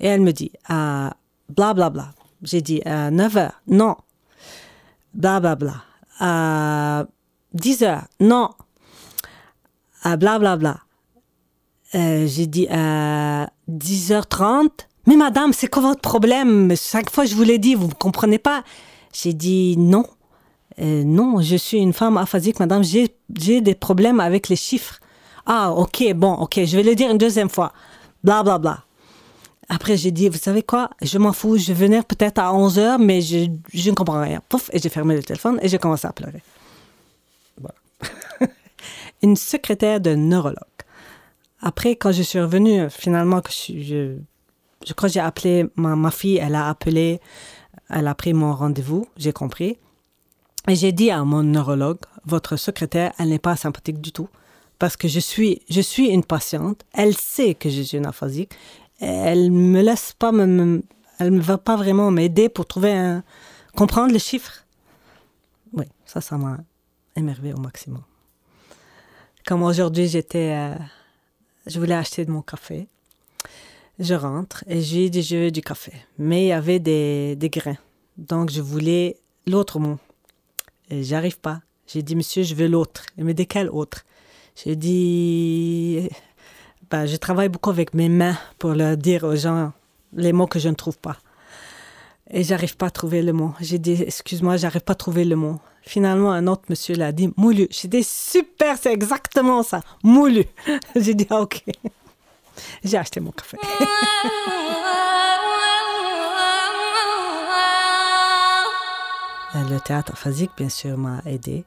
Et 0.00 0.06
elle 0.06 0.20
me 0.20 0.32
dit, 0.32 0.52
à 0.68 1.14
bla 1.48 1.74
bla 1.74 1.90
bla. 1.90 2.12
J'ai 2.42 2.60
dit, 2.60 2.82
à 2.84 3.10
9 3.10 3.36
heures, 3.36 3.62
non. 3.66 3.96
Bla 5.14 5.40
bla 5.40 5.56
bla. 5.56 5.74
À 6.18 7.06
10 7.54 7.82
heures, 7.82 8.04
non. 8.20 8.50
À 10.02 10.16
bla 10.16 10.38
bla 10.38 10.56
bla. 10.56 10.78
Euh, 11.94 12.26
j'ai 12.26 12.46
dit 12.46 12.66
à 12.68 13.48
10h30, 13.70 14.68
mais 15.06 15.16
madame, 15.16 15.52
c'est 15.52 15.68
quoi 15.68 15.82
votre 15.82 16.00
problème? 16.00 16.74
Cinq 16.76 17.10
fois, 17.10 17.24
je 17.24 17.34
vous 17.34 17.42
l'ai 17.44 17.58
dit, 17.58 17.74
vous 17.74 17.86
ne 17.86 17.92
comprenez 17.92 18.38
pas. 18.38 18.64
J'ai 19.12 19.32
dit 19.32 19.76
non. 19.78 20.04
Euh, 20.80 21.04
non, 21.04 21.40
je 21.40 21.56
suis 21.56 21.78
une 21.78 21.92
femme 21.92 22.16
aphasique, 22.18 22.60
madame. 22.60 22.82
J'ai 22.84 23.60
des 23.60 23.74
problèmes 23.74 24.20
avec 24.20 24.48
les 24.48 24.56
chiffres. 24.56 25.00
Ah, 25.46 25.72
ok, 25.72 26.12
bon, 26.14 26.32
ok, 26.34 26.60
je 26.64 26.76
vais 26.76 26.82
le 26.82 26.94
dire 26.94 27.10
une 27.10 27.18
deuxième 27.18 27.48
fois. 27.48 27.72
Bla, 28.24 28.42
bla, 28.42 28.58
bla. 28.58 28.85
Après, 29.68 29.96
j'ai 29.96 30.12
dit, 30.12 30.28
vous 30.28 30.38
savez 30.38 30.62
quoi? 30.62 30.90
Je 31.02 31.18
m'en 31.18 31.32
fous, 31.32 31.56
je 31.58 31.72
vais 31.72 31.86
venir 31.86 32.04
peut-être 32.04 32.38
à 32.38 32.54
11 32.54 32.78
heures, 32.78 32.98
mais 32.98 33.20
je, 33.20 33.50
je 33.72 33.90
ne 33.90 33.94
comprends 33.94 34.20
rien. 34.20 34.40
Pouf, 34.48 34.70
et 34.72 34.78
j'ai 34.78 34.88
fermé 34.88 35.16
le 35.16 35.22
téléphone 35.22 35.58
et 35.60 35.68
j'ai 35.68 35.78
commencé 35.78 36.06
à 36.06 36.12
pleurer. 36.12 36.42
Voilà. 37.60 37.74
une 39.22 39.36
secrétaire 39.36 40.00
de 40.00 40.14
neurologue. 40.14 40.56
Après, 41.60 41.96
quand 41.96 42.12
je 42.12 42.22
suis 42.22 42.40
revenue, 42.40 42.88
finalement, 42.90 43.40
que 43.40 43.50
je, 43.50 43.80
je 43.82 44.16
je 44.86 44.92
crois 44.92 45.08
que 45.08 45.14
j'ai 45.14 45.20
appelé 45.20 45.66
ma, 45.74 45.96
ma, 45.96 46.10
fille, 46.10 46.36
elle 46.36 46.54
a 46.54 46.68
appelé, 46.68 47.20
elle 47.90 48.06
a 48.06 48.14
pris 48.14 48.32
mon 48.32 48.54
rendez-vous, 48.54 49.06
j'ai 49.16 49.32
compris. 49.32 49.78
Et 50.68 50.76
j'ai 50.76 50.92
dit 50.92 51.10
à 51.10 51.24
mon 51.24 51.42
neurologue, 51.42 51.98
votre 52.24 52.56
secrétaire, 52.56 53.12
elle 53.18 53.30
n'est 53.30 53.38
pas 53.38 53.56
sympathique 53.56 54.00
du 54.00 54.12
tout. 54.12 54.28
Parce 54.78 54.96
que 54.96 55.08
je 55.08 55.20
suis, 55.20 55.62
je 55.70 55.80
suis 55.80 56.08
une 56.08 56.24
patiente, 56.24 56.82
elle 56.92 57.16
sait 57.16 57.54
que 57.54 57.70
je 57.70 57.82
suis 57.82 57.96
une 57.96 58.06
aphasique, 58.06 58.52
elle 59.00 59.50
me 59.50 59.82
laisse 59.82 60.12
pas, 60.12 60.32
me, 60.32 60.82
elle 61.18 61.34
ne 61.34 61.40
va 61.40 61.58
pas 61.58 61.76
vraiment 61.76 62.10
m'aider 62.10 62.48
pour 62.48 62.66
trouver 62.66 62.92
un, 62.92 63.22
comprendre 63.76 64.12
les 64.12 64.18
chiffres. 64.18 64.64
Oui, 65.72 65.84
ça, 66.04 66.20
ça 66.20 66.38
m'a 66.38 66.58
émerveillé 67.16 67.54
au 67.54 67.60
maximum. 67.60 68.02
Comme 69.46 69.62
aujourd'hui, 69.62 70.08
j'étais, 70.08 70.52
euh, 70.54 70.74
je 71.66 71.78
voulais 71.78 71.94
acheter 71.94 72.24
de 72.24 72.30
mon 72.30 72.42
café 72.42 72.88
je 73.98 74.14
rentre 74.14 74.64
et 74.66 74.80
j'ai 74.80 75.08
dit 75.10 75.22
je 75.22 75.36
veux 75.36 75.50
du 75.50 75.62
café. 75.62 75.92
Mais 76.18 76.44
il 76.44 76.48
y 76.48 76.52
avait 76.52 76.78
des, 76.78 77.36
des 77.36 77.48
grains. 77.48 77.78
Donc 78.16 78.50
je 78.50 78.60
voulais 78.60 79.18
l'autre 79.46 79.78
mot. 79.78 79.98
Et 80.90 81.02
j'arrive 81.02 81.38
pas. 81.38 81.60
J'ai 81.86 82.02
dit 82.02 82.16
monsieur, 82.16 82.42
je 82.42 82.54
veux 82.54 82.68
l'autre. 82.68 83.04
Il 83.16 83.24
me 83.24 83.34
dit 83.34 83.46
quel 83.46 83.70
autre? 83.70 84.04
J'ai 84.54 84.76
dit 84.76 86.08
ben, 86.90 87.06
je 87.06 87.16
travaille 87.16 87.48
beaucoup 87.48 87.70
avec 87.70 87.94
mes 87.94 88.08
mains 88.08 88.36
pour 88.58 88.70
leur 88.70 88.96
dire 88.96 89.24
aux 89.24 89.36
gens 89.36 89.72
les 90.12 90.32
mots 90.32 90.46
que 90.46 90.58
je 90.58 90.68
ne 90.68 90.74
trouve 90.74 90.98
pas. 90.98 91.16
Et 92.30 92.42
j'arrive 92.42 92.76
pas 92.76 92.86
à 92.86 92.90
trouver 92.90 93.22
le 93.22 93.32
mot. 93.32 93.54
J'ai 93.60 93.78
dit 93.78 94.02
excuse-moi, 94.02 94.56
j'arrive 94.56 94.82
pas 94.82 94.92
à 94.92 94.96
trouver 94.96 95.24
le 95.24 95.36
mot. 95.36 95.60
Finalement, 95.82 96.32
un 96.32 96.46
autre 96.48 96.64
monsieur 96.68 96.96
l'a 96.96 97.12
dit 97.12 97.32
moulu. 97.36 97.68
J'ai 97.70 97.88
dit 97.88 98.02
super, 98.02 98.76
c'est 98.76 98.92
exactement 98.92 99.62
ça, 99.62 99.80
moulu. 100.02 100.44
J'ai 100.96 101.14
dit 101.14 101.26
ah, 101.30 101.42
ok. 101.42 101.62
J'ai 102.84 102.96
acheté 102.98 103.20
mon 103.20 103.30
café. 103.30 103.58
Le 109.70 109.80
théâtre 109.80 110.16
physique, 110.18 110.50
bien 110.56 110.68
sûr, 110.68 110.98
m'a 110.98 111.22
aidé. 111.24 111.64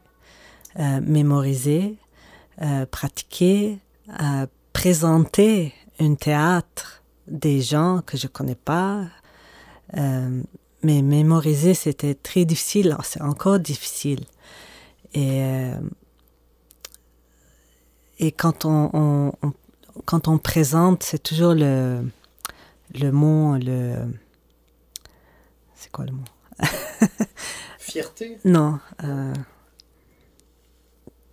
Euh, 0.80 1.02
mémoriser, 1.02 1.96
euh, 2.62 2.86
pratiquer, 2.86 3.80
euh, 4.22 4.46
présenter 4.80 5.74
un 6.00 6.14
théâtre 6.16 7.04
des 7.28 7.60
gens 7.60 8.02
que 8.06 8.16
je 8.16 8.28
ne 8.28 8.32
connais 8.32 8.56
pas. 8.56 9.08
Euh, 9.98 10.42
mais 10.84 11.02
mémoriser, 11.02 11.74
c'était 11.74 12.16
très 12.16 12.46
difficile. 12.46 12.96
C'est 13.04 13.22
encore 13.22 13.60
difficile. 13.60 14.24
Et, 15.14 15.44
euh, 15.44 15.78
et 18.20 18.32
quand 18.32 18.64
on, 18.64 18.90
on, 18.94 19.34
on 19.44 19.54
quand 20.06 20.30
on 20.30 20.38
présente, 20.38 21.04
c'est 21.04 21.22
toujours 21.22 21.54
le, 21.54 22.10
le 22.98 23.12
mot, 23.12 23.58
le, 23.58 23.96
c'est 25.76 25.92
quoi 25.92 26.06
le 26.06 26.14
mot? 26.14 26.24
Fierté? 27.80 28.38
Non. 28.46 28.80
euh, 29.04 29.34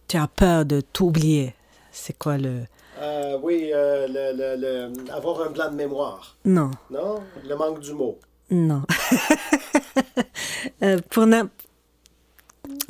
tu 0.08 0.16
as 0.16 0.26
peur 0.26 0.64
de 0.64 0.80
t'oublier. 0.80 1.54
C'est 1.92 2.18
quoi 2.18 2.38
le... 2.38 2.64
Euh, 2.98 3.38
Oui, 3.42 3.70
euh, 3.74 4.06
le, 4.08 4.36
le- 4.36 4.56
le- 4.94 5.12
avoir 5.12 5.42
un 5.46 5.50
blanc 5.50 5.70
de 5.70 5.76
mémoire. 5.76 6.36
Non. 6.44 6.70
Non? 6.90 7.22
Le 7.46 7.54
manque 7.56 7.80
du 7.80 7.92
mot. 7.92 8.18
Non. 8.50 8.82
Euh, 10.82 10.98
pour 11.10 11.26
n'im- 11.26 11.48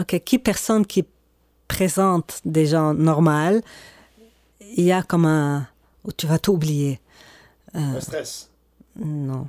OK, 0.00 0.20
qui 0.24 0.38
personne 0.38 0.84
qui 0.84 1.04
présente 1.68 2.40
des 2.44 2.66
gens 2.66 2.94
normaux, 2.94 3.60
il 4.60 4.84
y 4.84 4.92
a 4.92 5.02
comme 5.02 5.24
un... 5.26 5.66
où 6.04 6.10
tu 6.12 6.26
vas 6.26 6.38
t'oublier. 6.38 7.00
Un 7.74 8.00
stress. 8.00 8.50
Non. 8.96 9.48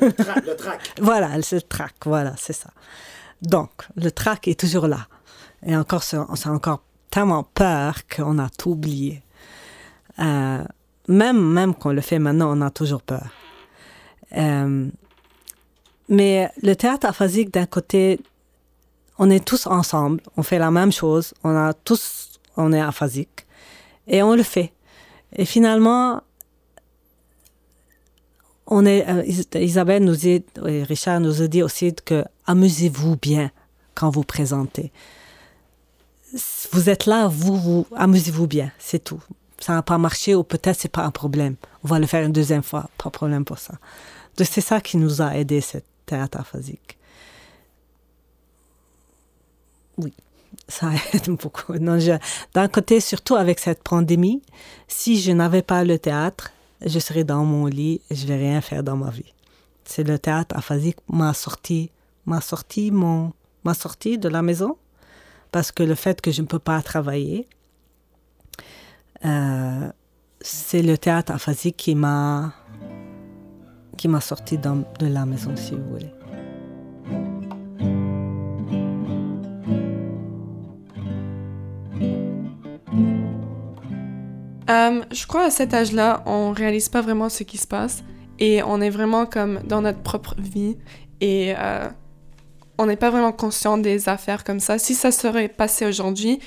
Le, 0.00 0.08
tra- 0.08 0.44
le 0.44 0.56
trac. 0.56 0.92
Voilà, 1.00 1.40
c'est 1.42 1.56
le 1.56 1.62
trac, 1.62 1.94
voilà, 2.04 2.34
c'est 2.36 2.52
ça. 2.52 2.70
Donc, 3.42 3.70
le 3.96 4.10
trac 4.10 4.48
est 4.48 4.58
toujours 4.58 4.88
là. 4.88 5.06
Et 5.64 5.76
encore, 5.76 6.02
c'est 6.02 6.16
c'est 6.34 6.48
encore 6.48 6.82
tellement 7.10 7.44
peur 7.44 7.94
qu'on 8.08 8.38
a 8.38 8.48
tout 8.50 8.70
oublié. 8.70 9.22
Euh, 10.18 10.64
même, 11.08 11.40
même 11.52 11.74
qu'on 11.74 11.92
le 11.92 12.00
fait 12.00 12.18
maintenant, 12.18 12.56
on 12.56 12.60
a 12.60 12.70
toujours 12.70 13.02
peur. 13.02 13.26
Euh, 14.36 14.88
mais 16.08 16.50
le 16.62 16.74
théâtre 16.74 17.06
aphasique, 17.06 17.52
d'un 17.52 17.66
côté, 17.66 18.20
on 19.18 19.30
est 19.30 19.44
tous 19.44 19.66
ensemble, 19.66 20.20
on 20.36 20.42
fait 20.42 20.58
la 20.58 20.70
même 20.70 20.92
chose, 20.92 21.34
on 21.44 21.54
a 21.56 21.72
tous, 21.74 22.40
on 22.56 22.72
est 22.72 22.80
aphasique, 22.80 23.46
et 24.06 24.22
on 24.22 24.34
le 24.34 24.42
fait. 24.42 24.72
Et 25.36 25.44
finalement, 25.44 26.22
on 28.66 28.84
est, 28.86 29.08
euh, 29.08 29.24
Is- 29.24 29.46
Isabelle 29.54 30.04
nous 30.04 30.16
dit, 30.16 30.44
et 30.66 30.82
Richard 30.82 31.20
nous 31.20 31.42
a 31.42 31.46
dit 31.48 31.62
aussi 31.62 31.94
que 31.94 32.24
amusez-vous 32.46 33.16
bien 33.16 33.50
quand 33.94 34.10
vous 34.10 34.24
présentez. 34.24 34.92
Vous 36.72 36.88
êtes 36.88 37.06
là, 37.06 37.28
vous, 37.28 37.56
vous 37.56 37.86
amusez-vous 37.94 38.46
bien, 38.46 38.70
c'est 38.78 39.02
tout. 39.02 39.22
Ça 39.62 39.74
n'a 39.74 39.82
pas 39.82 39.96
marché 39.96 40.34
ou 40.34 40.42
peut-être 40.42 40.80
c'est 40.80 40.88
pas 40.88 41.04
un 41.04 41.12
problème. 41.12 41.54
On 41.84 41.88
va 41.88 42.00
le 42.00 42.06
faire 42.06 42.24
une 42.26 42.32
deuxième 42.32 42.64
fois, 42.64 42.90
pas 42.98 43.10
de 43.10 43.12
problème 43.12 43.44
pour 43.44 43.58
ça. 43.58 43.74
Donc 44.36 44.48
c'est 44.50 44.60
ça 44.60 44.80
qui 44.80 44.96
nous 44.96 45.22
a 45.22 45.36
aidé, 45.36 45.60
ce 45.60 45.78
théâtre 46.04 46.40
aphasique. 46.40 46.98
Oui, 49.98 50.12
ça 50.66 50.90
aide 51.12 51.30
beaucoup. 51.30 51.78
D'un 51.78 52.68
côté, 52.68 52.98
surtout 52.98 53.36
avec 53.36 53.60
cette 53.60 53.84
pandémie, 53.84 54.42
si 54.88 55.20
je 55.20 55.30
n'avais 55.30 55.62
pas 55.62 55.84
le 55.84 55.96
théâtre, 55.96 56.50
je 56.84 56.98
serais 56.98 57.22
dans 57.22 57.44
mon 57.44 57.66
lit 57.66 58.00
et 58.10 58.16
je 58.16 58.26
vais 58.26 58.38
rien 58.38 58.60
faire 58.60 58.82
dans 58.82 58.96
ma 58.96 59.10
vie. 59.10 59.32
C'est 59.84 60.02
le 60.02 60.18
théâtre 60.18 60.56
aphasique 60.56 60.98
m'a 61.08 61.34
sorti, 61.34 61.92
m'a 62.26 62.40
sorti 62.40 62.90
m'a 62.90 63.74
sorti 63.74 64.18
de 64.18 64.28
la 64.28 64.42
maison 64.42 64.76
parce 65.52 65.70
que 65.70 65.84
le 65.84 65.94
fait 65.94 66.20
que 66.20 66.32
je 66.32 66.42
ne 66.42 66.48
peux 66.48 66.58
pas 66.58 66.82
travailler, 66.82 67.46
euh, 69.24 69.92
c'est 70.40 70.82
le 70.82 70.98
théâtre 70.98 71.32
aphasique 71.32 71.76
qui 71.76 71.94
m'a, 71.94 72.52
qui 73.96 74.08
m'a 74.08 74.20
sorti 74.20 74.58
de 74.58 75.06
la 75.06 75.26
maison, 75.26 75.54
si 75.56 75.74
vous 75.74 75.88
voulez. 75.90 76.12
Euh, 84.70 85.02
je 85.10 85.26
crois 85.26 85.44
à 85.44 85.50
cet 85.50 85.74
âge-là, 85.74 86.22
on 86.26 86.52
réalise 86.52 86.88
pas 86.88 87.00
vraiment 87.00 87.28
ce 87.28 87.42
qui 87.42 87.58
se 87.58 87.66
passe 87.66 88.02
et 88.38 88.62
on 88.62 88.80
est 88.80 88.90
vraiment 88.90 89.26
comme 89.26 89.60
dans 89.64 89.82
notre 89.82 90.00
propre 90.00 90.34
vie 90.38 90.78
et 91.20 91.54
euh, 91.58 91.88
on 92.78 92.86
n'est 92.86 92.96
pas 92.96 93.10
vraiment 93.10 93.32
conscient 93.32 93.76
des 93.76 94.08
affaires 94.08 94.44
comme 94.44 94.60
ça. 94.60 94.78
Si 94.78 94.94
ça 94.94 95.12
serait 95.12 95.48
passé 95.48 95.84
aujourd'hui, 95.86 96.40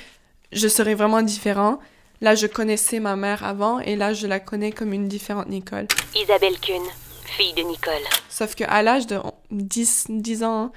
je 0.52 0.68
serais 0.68 0.96
vraiment 0.96 1.22
différent. 1.22 1.80
Là, 2.22 2.36
je 2.36 2.48
connaissais 2.48 3.00
ma 3.00 3.16
mère 3.16 3.44
avant 3.44 3.80
et 3.80 3.96
là, 3.96 4.14
je 4.14 4.26
la 4.28 4.40
connais 4.40 4.72
comme 4.72 4.94
une 4.94 5.08
différente 5.08 5.48
Nicole. 5.50 5.88
Isabelle 6.16 6.60
Kuhn, 6.60 6.82
fille 7.26 7.54
de 7.54 7.62
Nicole. 7.62 8.02
Sauf 8.30 8.56
qu'à 8.56 8.82
l'âge 8.82 9.06
de 9.08 9.20
10, 9.52 10.06
10 10.10 10.44
ans, 10.44 10.72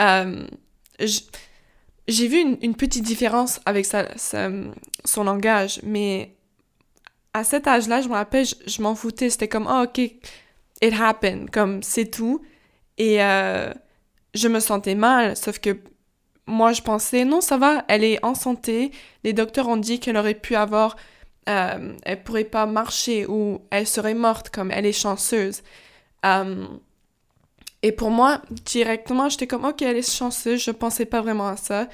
euh, 0.00 0.46
j'ai 2.08 2.26
vu 2.28 2.38
une, 2.40 2.58
une 2.62 2.74
petite 2.74 3.04
différence 3.04 3.60
avec 3.64 3.86
sa, 3.86 4.16
sa- 4.18 4.50
son 5.04 5.24
langage, 5.24 5.80
mais 5.82 6.34
à 7.32 7.44
cet 7.44 7.66
âge-là, 7.66 8.02
je 8.02 8.08
me 8.08 8.14
rappelle, 8.14 8.44
je, 8.44 8.54
je 8.66 8.82
m'en 8.82 8.94
foutais. 8.94 9.30
C'était 9.30 9.48
comme, 9.48 9.66
oh, 9.70 9.84
ok, 9.84 9.98
it 9.98 10.94
happened, 11.00 11.50
comme 11.50 11.82
c'est 11.82 12.10
tout. 12.10 12.42
Et 12.98 13.22
euh, 13.22 13.72
je 14.34 14.48
me 14.48 14.60
sentais 14.60 14.94
mal, 14.94 15.36
sauf 15.36 15.58
que 15.58 15.78
moi, 16.52 16.72
je 16.72 16.82
pensais, 16.82 17.24
non, 17.24 17.40
ça 17.40 17.56
va, 17.56 17.84
elle 17.88 18.04
est 18.04 18.24
en 18.24 18.34
santé. 18.34 18.92
Les 19.24 19.32
docteurs 19.32 19.68
ont 19.68 19.76
dit 19.76 19.98
qu'elle 20.00 20.16
aurait 20.16 20.34
pu 20.34 20.54
avoir, 20.54 20.96
euh, 21.48 21.94
elle 22.04 22.22
pourrait 22.22 22.44
pas 22.44 22.66
marcher 22.66 23.26
ou 23.26 23.62
elle 23.70 23.86
serait 23.86 24.14
morte, 24.14 24.50
comme 24.50 24.70
elle 24.70 24.86
est 24.86 24.92
chanceuse. 24.92 25.62
Euh, 26.24 26.66
et 27.82 27.92
pour 27.92 28.10
moi, 28.10 28.42
directement, 28.50 29.28
j'étais 29.28 29.46
comme, 29.46 29.64
ok, 29.64 29.82
elle 29.82 29.96
est 29.96 30.08
chanceuse, 30.08 30.62
je 30.62 30.70
pensais 30.70 31.06
pas 31.06 31.20
vraiment 31.20 31.48
à 31.48 31.56
ça. 31.56 31.88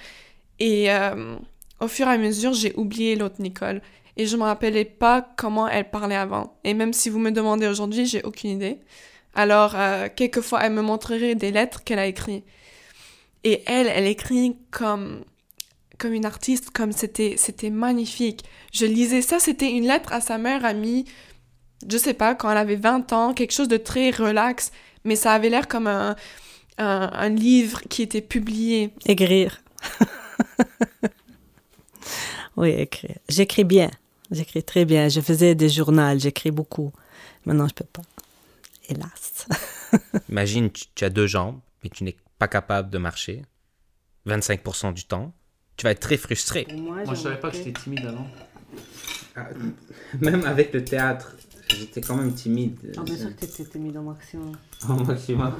Et 0.58 0.90
euh, 0.92 1.36
au 1.80 1.88
fur 1.88 2.08
et 2.08 2.12
à 2.12 2.18
mesure, 2.18 2.52
j'ai 2.52 2.74
oublié 2.76 3.16
l'autre 3.16 3.40
Nicole. 3.40 3.80
Et 4.16 4.26
je 4.26 4.36
me 4.36 4.42
rappelais 4.42 4.84
pas 4.84 5.26
comment 5.36 5.68
elle 5.68 5.88
parlait 5.88 6.16
avant. 6.16 6.58
Et 6.64 6.74
même 6.74 6.92
si 6.92 7.08
vous 7.08 7.20
me 7.20 7.30
demandez 7.30 7.68
aujourd'hui, 7.68 8.04
j'ai 8.06 8.22
aucune 8.24 8.50
idée. 8.50 8.78
Alors, 9.34 9.74
euh, 9.76 10.08
quelquefois, 10.14 10.60
elle 10.64 10.72
me 10.72 10.82
montrerait 10.82 11.36
des 11.36 11.52
lettres 11.52 11.84
qu'elle 11.84 12.00
a 12.00 12.06
écrites. 12.06 12.44
Et 13.44 13.62
elle, 13.66 13.86
elle 13.86 14.06
écrit 14.06 14.56
comme, 14.70 15.24
comme 15.98 16.12
une 16.12 16.26
artiste, 16.26 16.70
comme 16.70 16.92
c'était, 16.92 17.34
c'était 17.36 17.70
magnifique. 17.70 18.44
Je 18.72 18.86
lisais 18.86 19.22
ça, 19.22 19.38
c'était 19.38 19.70
une 19.70 19.86
lettre 19.86 20.12
à 20.12 20.20
sa 20.20 20.38
meilleure 20.38 20.64
amie, 20.64 21.04
je 21.88 21.96
sais 21.96 22.14
pas, 22.14 22.34
quand 22.34 22.50
elle 22.50 22.58
avait 22.58 22.76
20 22.76 23.12
ans, 23.12 23.34
quelque 23.34 23.52
chose 23.52 23.68
de 23.68 23.76
très 23.76 24.10
relax, 24.10 24.72
mais 25.04 25.16
ça 25.16 25.32
avait 25.32 25.48
l'air 25.48 25.68
comme 25.68 25.86
un, 25.86 26.16
un, 26.78 27.10
un 27.12 27.28
livre 27.28 27.82
qui 27.88 28.02
était 28.02 28.20
publié. 28.20 28.92
Écrire. 29.06 29.62
oui, 32.56 32.70
écrire. 32.70 33.16
J'écris 33.28 33.64
bien. 33.64 33.90
J'écris 34.30 34.62
très 34.62 34.84
bien. 34.84 35.08
Je 35.08 35.20
faisais 35.20 35.54
des 35.54 35.68
journaux, 35.68 36.18
j'écris 36.18 36.50
beaucoup. 36.50 36.92
Maintenant, 37.46 37.68
je 37.68 37.74
peux 37.74 37.84
pas. 37.84 38.02
Hélas. 38.88 39.46
Imagine, 40.28 40.70
tu, 40.70 40.84
tu 40.94 41.04
as 41.04 41.10
deux 41.10 41.26
jambes, 41.26 41.60
mais 41.82 41.90
tu 41.90 42.04
n'es 42.04 42.16
pas 42.38 42.48
capable 42.48 42.90
de 42.90 42.98
marcher 42.98 43.42
25% 44.26 44.94
du 44.94 45.04
temps. 45.04 45.34
Tu 45.76 45.84
vas 45.84 45.90
être 45.92 46.00
très 46.00 46.16
frustré. 46.16 46.66
Moi, 46.76 47.04
Moi, 47.04 47.14
je 47.14 47.20
savais 47.20 47.38
pas 47.38 47.50
que 47.50 47.56
j'étais 47.56 47.72
timide 47.72 48.06
avant. 48.06 48.26
Même 50.20 50.44
avec 50.44 50.72
le 50.72 50.84
théâtre, 50.84 51.36
j'étais 51.76 52.00
quand 52.00 52.16
même 52.16 52.32
timide. 52.34 52.76
Ah, 52.96 53.02
bien 53.02 53.16
sûr 53.16 53.34
que 53.36 53.46
tu 53.46 53.62
étais 53.62 53.78
mis 53.78 53.96
au 53.96 54.02
maximum. 54.02 54.52
Au 54.88 54.94
maximum. 54.94 55.52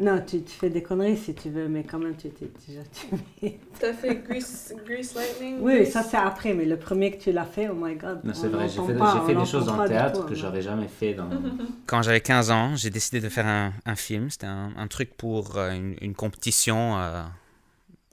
Non, 0.00 0.20
tu, 0.26 0.42
tu 0.42 0.52
fais 0.52 0.68
des 0.68 0.82
conneries 0.82 1.16
si 1.16 1.32
tu 1.34 1.48
veux, 1.50 1.68
mais 1.68 1.84
quand 1.84 1.98
même, 1.98 2.16
tu 2.16 2.26
étais 2.26 2.50
déjà 2.66 2.82
timide. 2.90 3.58
T'as 3.78 3.92
fait 3.92 4.16
Grease, 4.16 4.74
Grease 4.84 5.14
Lightning? 5.14 5.58
Oui, 5.60 5.86
ça 5.86 6.02
c'est 6.02 6.16
après, 6.16 6.54
mais 6.54 6.64
le 6.64 6.76
premier 6.76 7.16
que 7.16 7.22
tu 7.22 7.30
l'as 7.30 7.44
fait, 7.44 7.68
oh 7.68 7.74
my 7.76 7.94
god. 7.94 8.20
Non, 8.24 8.34
c'est 8.34 8.48
vrai, 8.48 8.68
j'ai 8.68 8.82
fait, 8.84 8.94
pas, 8.94 9.12
j'ai 9.14 9.20
on 9.20 9.26
fait 9.26 9.34
des 9.36 9.44
choses 9.46 9.66
dans 9.66 9.76
pas 9.76 9.82
le 9.84 9.88
du 9.90 9.94
théâtre 9.94 10.20
tout, 10.22 10.26
que 10.26 10.32
hein. 10.32 10.36
j'aurais 10.36 10.62
jamais 10.62 10.88
fait 10.88 11.14
dans... 11.14 11.28
Quand 11.86 12.02
j'avais 12.02 12.20
15 12.20 12.50
ans, 12.50 12.74
j'ai 12.74 12.90
décidé 12.90 13.20
de 13.20 13.28
faire 13.28 13.46
un, 13.46 13.72
un 13.86 13.94
film. 13.94 14.28
C'était 14.28 14.46
un, 14.46 14.72
un 14.76 14.88
truc 14.88 15.16
pour 15.16 15.56
euh, 15.56 15.70
une, 15.70 15.94
une 16.00 16.14
compétition. 16.14 16.98
euh, 16.98 17.22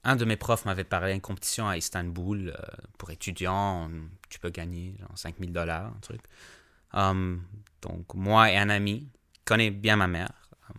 un 0.04 0.16
de 0.16 0.26
mes 0.26 0.38
profs 0.38 0.66
m'avait 0.66 0.84
parlé 0.84 1.14
d'une 1.14 1.22
compétition 1.22 1.68
à 1.68 1.78
Istanbul 1.78 2.54
euh, 2.56 2.66
pour 2.98 3.12
étudiants. 3.12 3.90
Tu 4.30 4.40
peux 4.40 4.50
gagner 4.50 4.96
genre 5.00 5.12
5000 5.16 5.52
dollars, 5.52 5.88
un 5.88 6.00
truc. 6.02 6.22
Um, 6.94 7.44
donc, 7.82 8.14
moi 8.14 8.52
et 8.52 8.58
un 8.58 8.70
ami 8.70 9.08
connaît 9.46 9.72
bien 9.72 9.96
ma 9.96 10.08
mère. 10.08 10.32
um, 10.70 10.76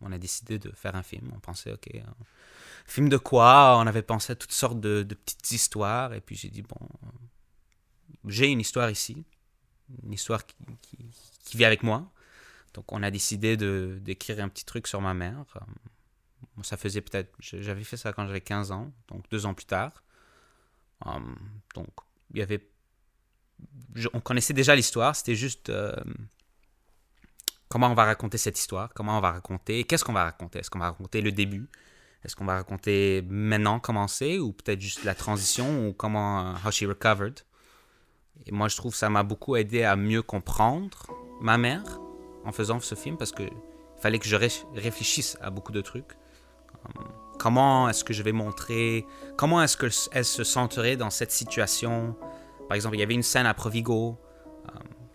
on 0.00 0.12
a 0.12 0.18
décidé 0.18 0.58
de 0.58 0.70
faire 0.72 0.96
un 0.96 1.02
film. 1.02 1.30
On 1.34 1.40
pensait, 1.40 1.72
OK, 1.72 1.88
un 1.94 2.14
film 2.86 3.08
de 3.08 3.16
quoi? 3.16 3.76
On 3.78 3.86
avait 3.86 4.02
pensé 4.02 4.32
à 4.32 4.36
toutes 4.36 4.52
sortes 4.52 4.80
de, 4.80 5.02
petites 5.02 5.52
histoires. 5.52 6.14
Et 6.14 6.20
puis 6.20 6.36
j'ai 6.36 6.48
dit, 6.48 6.62
bon, 6.62 6.88
euh, 7.04 7.06
j'ai 8.26 8.48
une 8.48 8.60
histoire 8.60 8.90
ici. 8.90 9.24
Une 10.02 10.12
histoire 10.12 10.46
qui, 10.46 10.56
qui, 10.80 10.98
qui 11.44 11.56
vit 11.56 11.64
avec 11.64 11.82
moi. 11.82 12.10
Donc, 12.74 12.90
on 12.90 13.02
a 13.02 13.10
décidé 13.10 13.56
d'écrire 13.56 14.42
un 14.42 14.48
petit 14.48 14.64
truc 14.64 14.86
sur 14.86 15.00
ma 15.00 15.12
mère. 15.12 15.44
Um, 15.56 15.74
Bon, 15.74 16.01
ça 16.62 16.76
faisait 16.76 17.00
peut-être. 17.00 17.32
J'avais 17.40 17.84
fait 17.84 17.96
ça 17.96 18.12
quand 18.12 18.26
j'avais 18.26 18.40
15 18.40 18.72
ans, 18.72 18.92
donc 19.08 19.28
deux 19.30 19.46
ans 19.46 19.54
plus 19.54 19.66
tard. 19.66 19.92
Um, 21.04 21.36
donc, 21.74 21.88
il 22.32 22.38
y 22.38 22.42
avait. 22.42 22.68
on 24.12 24.20
connaissait 24.20 24.54
déjà 24.54 24.74
l'histoire, 24.74 25.16
c'était 25.16 25.34
juste. 25.34 25.70
euh, 25.70 25.94
comment 27.68 27.88
on 27.88 27.94
va 27.94 28.04
raconter 28.04 28.36
cette 28.38 28.58
histoire, 28.58 28.92
comment 28.94 29.16
on 29.16 29.20
va 29.20 29.32
raconter, 29.32 29.84
qu'est-ce 29.84 30.04
qu'on 30.04 30.12
va 30.12 30.24
raconter? 30.24 30.58
Est-ce 30.58 30.70
qu'on 30.70 30.78
va 30.78 30.90
raconter 30.90 31.22
le 31.22 31.32
début? 31.32 31.68
Est-ce 32.24 32.36
qu'on 32.36 32.44
va 32.44 32.54
raconter 32.54 33.22
maintenant 33.28 33.80
commencer 33.80 34.38
ou 34.38 34.52
peut-être 34.52 34.80
juste 34.80 35.04
la 35.04 35.14
transition 35.14 35.88
ou 35.88 35.92
comment. 35.92 36.52
euh, 36.52 36.54
how 36.64 36.70
she 36.70 36.84
recovered? 36.84 37.40
Et 38.46 38.52
moi, 38.52 38.68
je 38.68 38.76
trouve 38.76 38.92
que 38.92 38.98
ça 38.98 39.08
m'a 39.08 39.22
beaucoup 39.22 39.56
aidé 39.56 39.84
à 39.84 39.96
mieux 39.96 40.22
comprendre 40.22 41.06
ma 41.40 41.58
mère 41.58 42.00
en 42.44 42.52
faisant 42.52 42.78
ce 42.80 42.94
film 42.94 43.16
parce 43.16 43.32
que 43.32 43.44
fallait 44.00 44.18
que 44.18 44.26
je 44.26 44.36
réfléchisse 44.36 45.36
à 45.40 45.50
beaucoup 45.50 45.72
de 45.72 45.80
trucs. 45.80 46.12
Euh, 46.86 47.02
comment 47.38 47.88
est-ce 47.88 48.04
que 48.04 48.12
je 48.12 48.22
vais 48.22 48.32
montrer, 48.32 49.06
comment 49.36 49.62
est-ce 49.62 49.76
qu'elle 49.76 50.24
se 50.24 50.44
sentirait 50.44 50.96
dans 50.96 51.10
cette 51.10 51.32
situation? 51.32 52.14
Par 52.68 52.76
exemple, 52.76 52.96
il 52.96 53.00
y 53.00 53.02
avait 53.02 53.14
une 53.14 53.22
scène 53.22 53.46
à 53.46 53.54
Provigo. 53.54 54.18
Euh, 54.66 54.70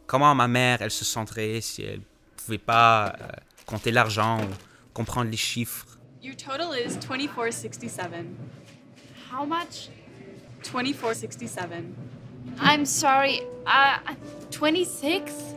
comment 0.05 0.33
ma 0.35 0.47
mère, 0.47 0.81
elle 0.81 0.91
se 0.91 1.05
sentirait 1.05 1.61
si 1.61 1.83
elle 1.83 2.01
pouvait 2.35 2.57
pas 2.57 3.13
euh, 3.19 3.27
compter 3.65 3.91
l'argent 3.91 4.39
ou 4.41 4.47
comprendre 4.93 5.29
les 5.31 5.37
chiffres? 5.37 5.85
Your 6.21 6.35
total 6.35 6.73
is 6.73 6.97
2467. 6.97 8.25
How 9.31 9.45
much? 9.45 9.89
2467. 10.63 11.85
I'm 12.59 12.85
sorry. 12.85 13.41
Uh 13.65 13.99
26 14.51 15.55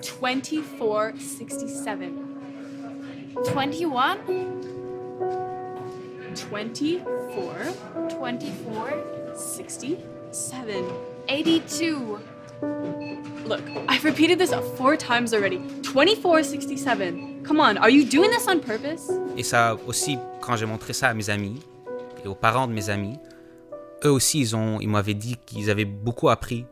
2467. 0.00 2.35
21 3.44 4.16
24 6.50 7.02
24 8.20 9.36
67 9.36 10.84
82 11.28 12.18
Look, 13.46 13.60
I've 13.88 14.04
repeated 14.04 14.38
this 14.38 14.52
four 14.76 14.96
times 14.96 15.32
already. 15.34 15.58
2467. 15.82 17.44
Come 17.44 17.60
on, 17.60 17.76
are 17.76 17.90
you 17.90 18.04
doing 18.04 18.30
this 18.30 18.48
on 18.48 18.60
purpose? 18.60 19.10
Et 19.36 19.42
ça 19.42 19.76
aussi, 19.86 20.18
quand 20.40 20.56
j'ai 20.56 20.66
montré 20.66 20.92
ça 20.92 21.08
à 21.08 21.14
mes 21.14 21.30
amis 21.30 21.60
et 22.24 22.28
aux 22.28 22.34
parents 22.34 22.66
de 22.66 22.72
mes 22.72 22.90
amis, 22.90 23.18
eux 24.04 24.10
aussi, 24.10 24.40
ils, 24.40 24.56
ont, 24.56 24.80
ils 24.80 24.88
m'avaient 24.88 25.14
dit 25.14 25.36
qu'ils 25.44 25.70
avaient 25.70 25.84
beaucoup 25.84 26.28
appris 26.28 26.64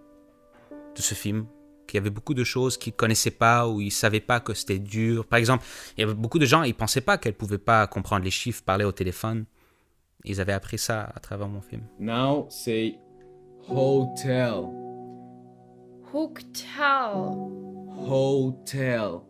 de 0.97 1.03
ce 1.03 1.15
film, 1.15 1.47
qu'il 1.95 2.01
y 2.01 2.03
avait 2.03 2.11
beaucoup 2.11 2.35
de 2.35 2.43
choses 2.43 2.77
qu'ils 2.77 2.93
connaissaient 2.93 3.31
pas 3.31 3.69
ou 3.69 3.81
ils 3.81 3.93
savaient 3.93 4.19
pas 4.19 4.41
que 4.41 4.53
c'était 4.53 4.81
dur. 4.81 5.25
Par 5.27 5.39
exemple, 5.39 5.65
il 5.97 6.01
y 6.01 6.05
avait 6.05 6.15
beaucoup 6.15 6.41
de 6.41 6.45
gens, 6.45 6.65
ils 6.65 6.75
pensaient 6.75 7.01
pas 7.01 7.19
qu'elles 7.19 7.37
pouvaient 7.37 7.57
pas 7.57 7.87
comprendre 7.87 8.25
les 8.25 8.33
chiffres, 8.33 8.65
parler 8.65 8.85
au 8.85 8.91
téléphone. 8.91 9.45
Ils 10.25 10.41
avaient 10.41 10.55
appris 10.55 10.77
ça 10.77 11.13
à 11.15 11.21
travers 11.21 11.47
mon 11.47 11.61
film. 11.61 11.83
Now 12.01 12.47
say 12.51 12.99
hotel. 13.69 14.65
Hotel. 16.13 17.13
Hotel. 18.09 19.21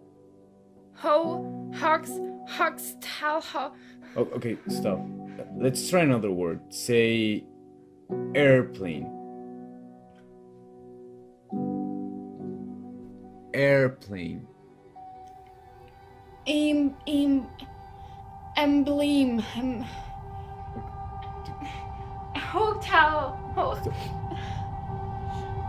Ho, 1.02 1.70
hux, 1.70 2.08
huxtel, 2.48 3.40
ho. 3.52 3.72
Oh, 4.16 4.28
okay, 4.36 4.56
stop. 4.68 5.00
Let's 5.58 5.90
try 5.90 6.00
another 6.00 6.30
word. 6.30 6.60
Say 6.70 7.44
airplane. 8.34 9.13
Airplane. 13.54 14.46
Em, 16.46 16.94
em, 17.06 17.46
emblem. 18.58 19.40
Em, 19.56 19.84
hotel. 22.52 23.38
Ho, 23.56 23.78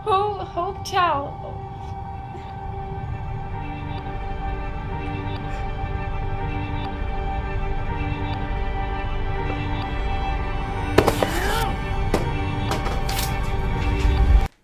ho, 0.04 0.60
hotel. 0.60 1.65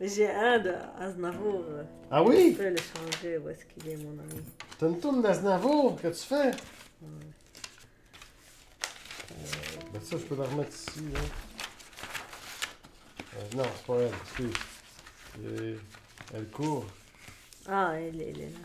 J'ai 0.04 0.28
un 0.28 0.58
de 0.58 0.74
Aznavour. 0.98 1.64
Ah 2.10 2.24
oui? 2.24 2.52
Je 2.52 2.56
peux 2.58 2.70
le 2.70 2.76
changer. 2.76 3.38
Où 3.38 3.48
est-ce 3.48 3.64
qu'il 3.66 3.88
est, 3.88 3.96
mon 3.98 4.10
ami? 4.18 4.42
T'as 4.76 4.88
une 4.88 4.98
tourne 4.98 5.22
d'Aznavour 5.22 5.96
que 6.00 6.08
tu 6.08 6.26
fais? 6.26 6.50
Euh, 6.50 7.06
ben 9.92 10.00
ça, 10.02 10.16
je 10.18 10.24
peux 10.24 10.34
la 10.34 10.42
remettre 10.42 10.74
ici. 10.74 11.04
Là. 11.12 11.20
Euh, 13.36 13.56
non, 13.56 13.64
c'est 13.76 13.86
pas 13.86 13.98
elle. 14.00 14.12
Excuse. 14.24 15.78
Elle 16.34 16.48
court. 16.48 16.84
Ah, 17.68 17.92
elle, 17.94 18.20
elle 18.20 18.40
est 18.40 18.50
là. 18.50 18.58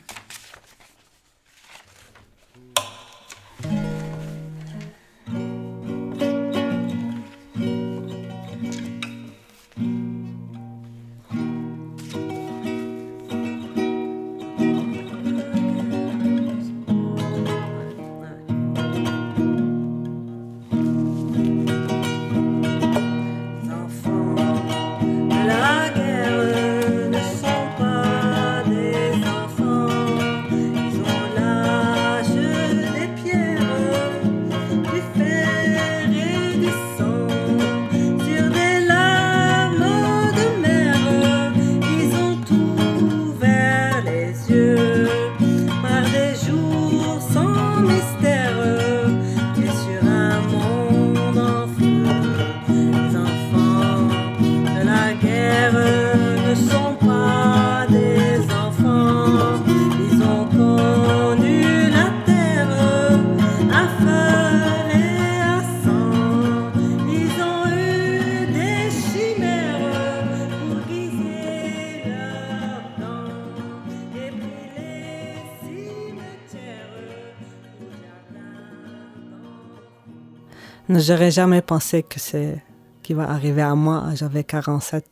J'aurais 80.99 81.29
jamais 81.29 81.61
pensé 81.61 82.01
que 82.01 82.19
c'est 82.19 82.63
qui 83.03 83.13
va 83.13 83.29
arriver 83.29 83.61
à 83.61 83.75
moi. 83.75 84.15
J'avais 84.15 84.43
47, 84.43 85.05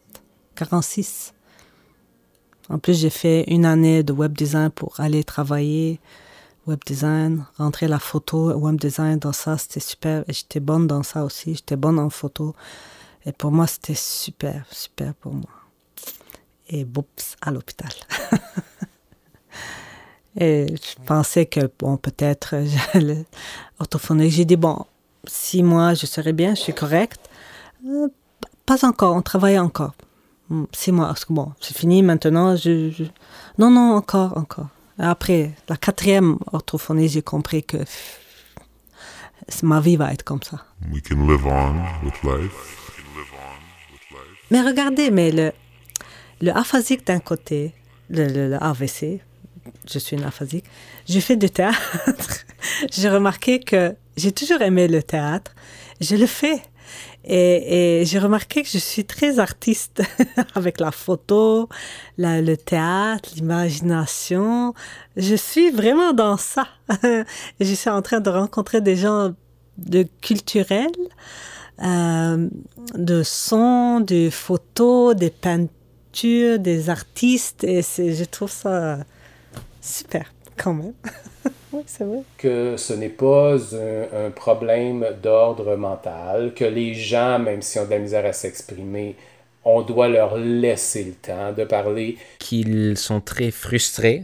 46. 0.56 1.36
En 2.69 2.80
plus, 2.80 3.00
j'ai 3.00 3.12
fait 3.12 3.43
une 3.48 3.65
année 3.65 4.02
de 4.02 4.12
web 4.12 4.36
design 4.36 4.71
pour 4.71 5.00
aller 5.00 5.24
travailler 5.24 6.00
web 6.65 6.80
design, 6.88 7.45
rentrer 7.60 7.88
la 7.88 8.00
photo, 8.00 8.52
web 8.54 8.80
design 8.80 9.19
dans 9.19 9.32
ça, 9.32 9.60
c'était 9.60 9.80
super. 9.80 10.24
Et 10.28 10.34
j'étais 10.34 10.60
bonne 10.60 10.88
dans 10.88 11.04
ça 11.04 11.24
aussi. 11.24 11.54
J'étais 11.54 11.76
bonne 11.76 12.00
en 12.00 12.10
photo. 12.10 12.56
Et 13.24 13.32
pour 13.32 13.52
moi, 13.52 13.67
c'était 13.67 13.93
super, 13.93 14.65
super 14.71 15.13
pour 15.13 15.34
moi. 15.34 15.52
Et 16.67 16.84
boups, 16.84 17.36
à 17.41 17.52
l'hôpital. 17.52 17.91
Et 20.38 20.65
je 20.67 21.04
pensais 21.06 21.45
que, 21.45 21.71
bon, 21.78 21.98
peut-être, 21.98 22.56
j'allais 22.93 23.26
orthophonique. 23.80 24.32
J'ai 24.32 24.45
dit, 24.45 24.58
bon, 24.58 24.84
six 25.28 25.64
mois, 25.64 25.94
je 25.94 26.06
serai 26.06 26.34
bien, 26.34 26.56
je 26.56 26.62
suis 26.62 26.74
correcte. 26.74 27.30
Euh, 27.88 28.08
pas 28.66 28.86
encore, 28.86 29.16
on 29.16 29.22
travaille 29.22 29.60
encore. 29.60 29.94
Hmm, 30.50 30.66
Six 30.72 30.92
mois, 30.92 31.08
parce 31.08 31.26
que 31.26 31.34
bon, 31.34 31.54
c'est 31.60 31.76
fini 31.76 32.04
maintenant. 32.04 32.56
Je, 32.56 32.90
je- 32.92 33.04
Non, 33.58 33.70
non, 33.72 33.96
encore, 33.96 34.38
encore. 34.38 34.68
Après, 34.98 35.52
la 35.70 35.76
quatrième 35.78 36.38
orthophonie, 36.54 37.10
j'ai 37.10 37.22
compris 37.22 37.64
que 37.64 37.78
ma 39.64 39.80
vie 39.82 39.96
va 39.98 40.14
être 40.14 40.24
comme 40.24 40.42
ça. 40.44 40.58
We 40.92 41.02
can 41.02 41.28
live 41.28 41.46
on 41.46 42.06
with 42.06 42.24
life. 42.24 42.82
Mais 44.52 44.62
regardez, 44.62 45.10
mais 45.12 45.32
le, 45.32 45.52
le 46.42 46.52
aphasique 46.56 47.06
d'un 47.08 47.20
côté, 47.20 47.74
le, 48.10 48.28
le- 48.28 48.50
le 48.52 48.64
AVC, 48.64 49.22
je 49.92 50.00
suis 50.00 50.16
une 50.16 50.24
aphasique, 50.24 50.66
j'ai 51.08 51.22
fait 51.22 51.36
du 51.36 51.50
théâtre. 51.50 52.46
j'ai 52.92 53.10
remarqué 53.10 53.60
que 53.60 53.96
j'ai 54.17 54.32
toujours 54.32 54.62
aimé 54.62 54.88
le 54.88 55.04
théâtre. 55.04 55.54
Je 56.01 56.15
le 56.15 56.25
fais. 56.25 56.62
Et, 57.28 58.04
j'ai 58.06 58.19
remarqué 58.19 58.62
que 58.62 58.69
je 58.69 58.78
suis 58.78 59.06
très 59.06 59.39
artiste 59.39 60.04
avec 60.56 60.80
la 60.80 60.91
photo, 60.91 61.67
le 62.17 62.56
théâtre, 62.56 63.30
l'imagination. 63.36 64.73
Je 65.17 65.36
suis 65.36 65.71
vraiment 65.71 66.13
dans 66.13 66.38
ça. 66.38 66.67
Je 67.60 67.73
suis 67.73 67.89
en 67.89 68.01
train 68.04 68.19
de 68.19 68.30
rencontrer 68.30 68.82
des 68.82 68.95
gens 68.95 69.34
de 69.78 70.06
culturels, 70.21 70.91
euh, 71.84 72.47
de 72.93 73.23
son, 73.23 73.99
de 74.01 74.30
photos, 74.30 75.15
des 75.15 75.32
peintures, 75.32 76.60
des 76.60 76.89
artistes. 76.89 77.63
Et 77.63 77.82
je 77.82 78.23
trouve 78.23 78.51
ça 78.51 78.99
super, 79.82 80.32
quand 80.56 80.75
même. 80.75 80.93
Oui, 81.76 81.84
c'est 81.88 82.06
vrai. 82.06 82.22
Que 82.38 82.78
ce 82.78 82.94
n'est 82.94 83.10
pas 83.10 83.56
un, 83.56 84.28
un 84.28 84.32
problème 84.32 85.06
d'ordre 85.22 85.76
mental, 85.76 86.54
que 86.56 86.64
les 86.64 86.94
gens, 86.94 87.38
même 87.38 87.62
s'ils 87.62 87.82
ont 87.82 87.86
de 87.86 87.90
la 87.92 88.00
misère 88.00 88.26
à 88.26 88.32
s'exprimer, 88.32 89.16
on 89.66 89.82
doit 89.82 90.08
leur 90.08 90.38
laisser 90.38 91.04
le 91.04 91.14
temps 91.14 91.52
de 91.52 91.66
parler. 91.66 92.18
Qu'ils 92.40 92.98
sont 92.98 93.20
très 93.20 93.52
frustrés, 93.52 94.24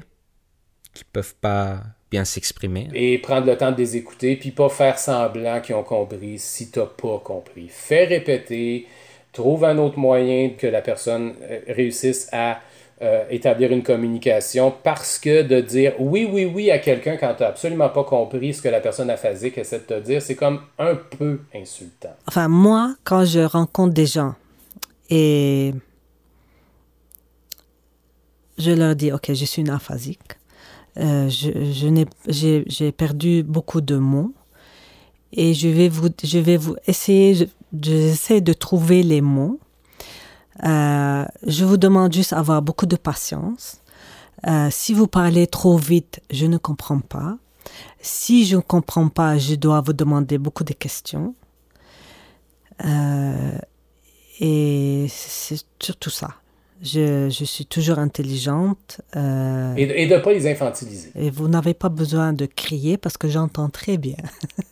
qu'ils 0.94 1.06
peuvent 1.06 1.36
pas 1.42 1.80
bien 2.10 2.24
s'exprimer. 2.24 2.88
Et 2.94 3.18
prendre 3.18 3.48
le 3.48 3.58
temps 3.58 3.72
de 3.72 3.78
les 3.78 3.98
écouter, 3.98 4.36
puis 4.38 4.52
pas 4.52 4.70
faire 4.70 4.98
semblant 5.00 5.60
qu'ils 5.60 5.76
ont 5.76 5.84
compris 5.84 6.40
si 6.40 6.70
t'as 6.70 6.86
pas 6.86 7.20
compris. 7.20 7.68
Fais 7.70 8.06
répéter, 8.06 8.86
trouve 9.34 9.66
un 9.66 9.78
autre 9.78 9.98
moyen 9.98 10.52
que 10.58 10.68
la 10.68 10.82
personne 10.82 11.34
euh, 11.42 11.60
réussisse 11.68 12.30
à 12.32 12.60
euh, 13.02 13.24
établir 13.30 13.72
une 13.72 13.82
communication 13.84 14.74
parce 14.84 15.18
que 15.18 15.42
de 15.42 15.60
dire 15.62 15.94
oui, 16.00 16.30
oui, 16.32 16.46
oui 16.46 16.70
à 16.70 16.78
quelqu'un 16.80 17.18
quand 17.18 17.34
tu 17.34 17.42
n'as 17.44 17.50
absolument 17.50 17.90
pas 17.90 18.04
compris 18.04 18.54
ce 18.54 18.62
que 18.62 18.70
la 18.70 18.80
personne 18.80 19.10
aphasique 19.10 19.58
essaie 19.58 19.80
de 19.80 19.84
te 19.84 20.00
dire, 20.00 20.22
c'est 20.22 20.36
comme 20.36 20.62
un 20.78 20.96
peu 20.96 21.40
insultant. 21.56 22.16
Enfin, 22.28 22.48
moi, 22.48 22.96
quand 23.04 23.26
je 23.26 23.40
rencontre 23.40 23.94
des 23.94 24.06
gens 24.06 24.36
et 25.10 25.74
je 28.58 28.72
leur 28.72 28.96
dis, 28.96 29.12
OK, 29.12 29.34
je 29.34 29.46
suis 29.46 29.62
une 29.62 29.70
aphasique, 29.70 30.20
euh, 30.98 31.30
je, 31.30 31.52
je 31.72 32.06
j'ai, 32.28 32.64
j'ai 32.68 32.92
perdu 32.92 33.44
beaucoup 33.44 33.82
de 33.82 33.96
mots 33.96 34.34
et 35.34 35.54
je 35.54 35.70
vais 35.70 35.88
vous, 35.90 36.10
je 36.24 36.38
vais 36.40 36.58
vous 36.58 36.76
essayer, 36.86 37.34
je- 37.34 37.46
j'essaie 37.82 38.42
de 38.42 38.52
trouver 38.54 39.02
les 39.02 39.22
mots. 39.22 39.60
Euh, 40.64 41.26
je 41.48 41.66
vous 41.66 41.78
demande 41.78 42.14
juste 42.14 42.32
d'avoir 42.32 42.62
beaucoup 42.62 42.86
de 42.86 42.96
patience. 42.98 43.78
Euh, 44.48 44.70
si 44.72 44.94
vous 44.94 45.08
parlez 45.08 45.48
trop 45.48 45.78
vite, 45.78 46.22
je 46.32 46.46
ne 46.46 46.58
comprends 46.58 47.00
pas. 47.00 47.38
Si 48.02 48.46
je 48.46 48.56
ne 48.58 48.62
comprends 48.62 49.08
pas, 49.10 49.38
je 49.38 49.56
dois 49.56 49.82
vous 49.82 49.94
demander 49.94 50.38
beaucoup 50.38 50.64
de 50.64 50.74
questions. 50.74 51.36
Euh, 52.84 53.58
et 54.40 55.06
c'est 55.10 55.64
surtout 55.82 56.10
ça. 56.10 56.30
Je, 56.82 57.30
je 57.30 57.46
suis 57.46 57.68
toujours 57.68 58.00
intelligente. 58.00 59.02
euh, 59.16 59.76
Et, 59.78 60.08
de 60.08 60.16
ne 60.16 60.20
pas 60.20 60.34
les 60.34 60.50
infantiliser. 60.50 61.12
et 61.14 61.30
vous 61.30 61.48
n'avez 61.48 61.76
pas 61.76 61.90
besoin 61.90 62.34
de 62.34 62.48
crier 62.48 62.98
parce 62.98 63.18
que 63.18 63.30
j'entends 63.30 63.70
très 63.70 63.98
bien. 63.98 64.16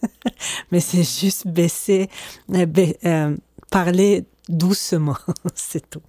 Mais 0.71 0.79
c'est 0.79 1.03
juste 1.03 1.47
baisser, 1.47 2.09
ba- 2.47 2.65
euh, 3.05 3.37
parler 3.69 4.25
doucement, 4.49 5.17
c'est 5.55 5.89
tout. 5.89 6.01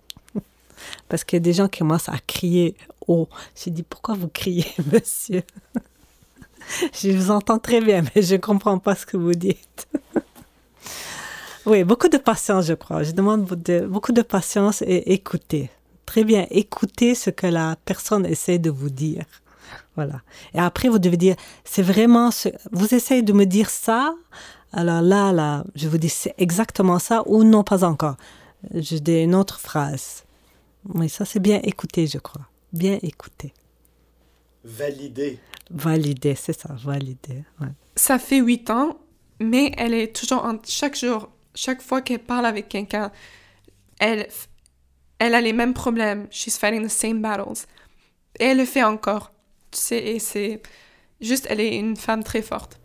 Parce 1.09 1.25
qu'il 1.25 1.37
y 1.37 1.41
a 1.41 1.41
des 1.41 1.53
gens 1.53 1.69
qui 1.69 1.81
commencent 1.81 2.09
à 2.09 2.19
crier 2.27 2.75
haut. 3.07 3.29
J'ai 3.55 3.71
dit, 3.71 3.83
pourquoi 3.83 4.15
vous 4.15 4.29
criez, 4.29 4.67
monsieur? 4.93 5.43
Je 6.95 7.11
vous 7.11 7.31
entends 7.31 7.59
très 7.59 7.81
bien, 7.81 8.03
mais 8.15 8.23
je 8.23 8.35
ne 8.35 8.41
comprends 8.41 8.79
pas 8.79 8.95
ce 8.95 9.05
que 9.07 9.17
vous 9.17 9.35
dites. 9.35 9.89
oui, 11.67 11.85
beaucoup 11.85 12.09
de 12.09 12.17
patience, 12.19 12.67
je 12.67 12.75
crois. 12.75 13.03
Je 13.03 13.13
demande 13.13 13.47
de- 13.47 13.87
beaucoup 13.87 14.13
de 14.13 14.23
patience 14.23 14.83
et 14.83 15.13
écouter. 15.13 15.71
Très 16.07 16.25
bien, 16.25 16.47
écoutez 16.51 17.15
ce 17.15 17.31
que 17.31 17.47
la 17.47 17.77
personne 17.85 18.25
essaie 18.27 18.59
de 18.59 18.71
vous 18.71 18.91
dire. 18.91 19.25
Voilà. 19.97 20.23
Et 20.55 20.59
après, 20.59 20.89
vous 20.89 20.99
devez 20.99 21.17
dire, 21.17 21.37
c'est 21.65 21.83
vraiment 21.83 22.31
ce... 22.31 22.49
Vous 22.73 22.95
essayez 22.95 23.23
de 23.23 23.33
me 23.33 23.45
dire 23.47 23.69
ça, 23.71 24.15
alors 24.73 25.03
là, 25.03 25.33
là, 25.33 25.65
je 25.75 25.89
vous 25.89 25.99
dis, 25.99 26.09
c'est 26.09 26.35
exactement 26.39 26.99
ça, 26.99 27.23
ou 27.27 27.45
non, 27.45 27.65
pas 27.65 27.85
encore. 27.85 28.17
Je 28.73 28.97
dis 28.99 29.23
une 29.23 29.35
autre 29.35 29.59
phrase. 29.59 30.25
Oui, 30.89 31.09
ça, 31.09 31.25
c'est 31.25 31.41
bien 31.41 31.61
écouter, 31.63 32.07
je 32.07 32.19
crois. 32.19 32.47
Bien 32.73 32.99
écouter. 33.03 33.53
Valider. 34.65 35.39
Valider, 35.71 36.35
c'est 36.35 36.59
ça, 36.59 36.75
valider. 36.75 37.45
ouais. 37.61 37.69
Ça 37.97 38.19
fait 38.19 38.39
huit 38.39 38.71
ans, 38.71 38.99
mais 39.41 39.73
elle 39.77 39.95
est 39.95 40.15
toujours, 40.15 40.45
en, 40.45 40.59
chaque 40.65 40.97
jour, 40.97 41.29
chaque 41.55 41.83
fois 41.83 42.01
qu'elle 42.03 42.21
parle 42.21 42.47
avec 42.47 42.69
quelqu'un, 42.69 43.11
elle, 43.99 44.29
elle 45.19 45.35
a 45.35 45.41
les 45.41 45.53
mêmes 45.53 45.75
problèmes. 45.75 46.27
She's 46.31 46.59
fighting 46.59 46.87
the 46.87 46.91
same 46.91 47.21
battles. 47.21 47.67
Et 48.39 48.45
elle 48.47 48.59
le 48.59 48.65
fait 48.65 48.85
encore. 48.85 49.33
Tu 49.71 49.79
sais, 49.79 49.99
et 49.99 50.19
c'est 50.19 50.63
juste, 51.21 51.47
elle 51.51 51.61
est 51.61 51.77
une 51.77 51.97
femme 51.97 52.25
très 52.25 52.43
forte. 52.43 52.80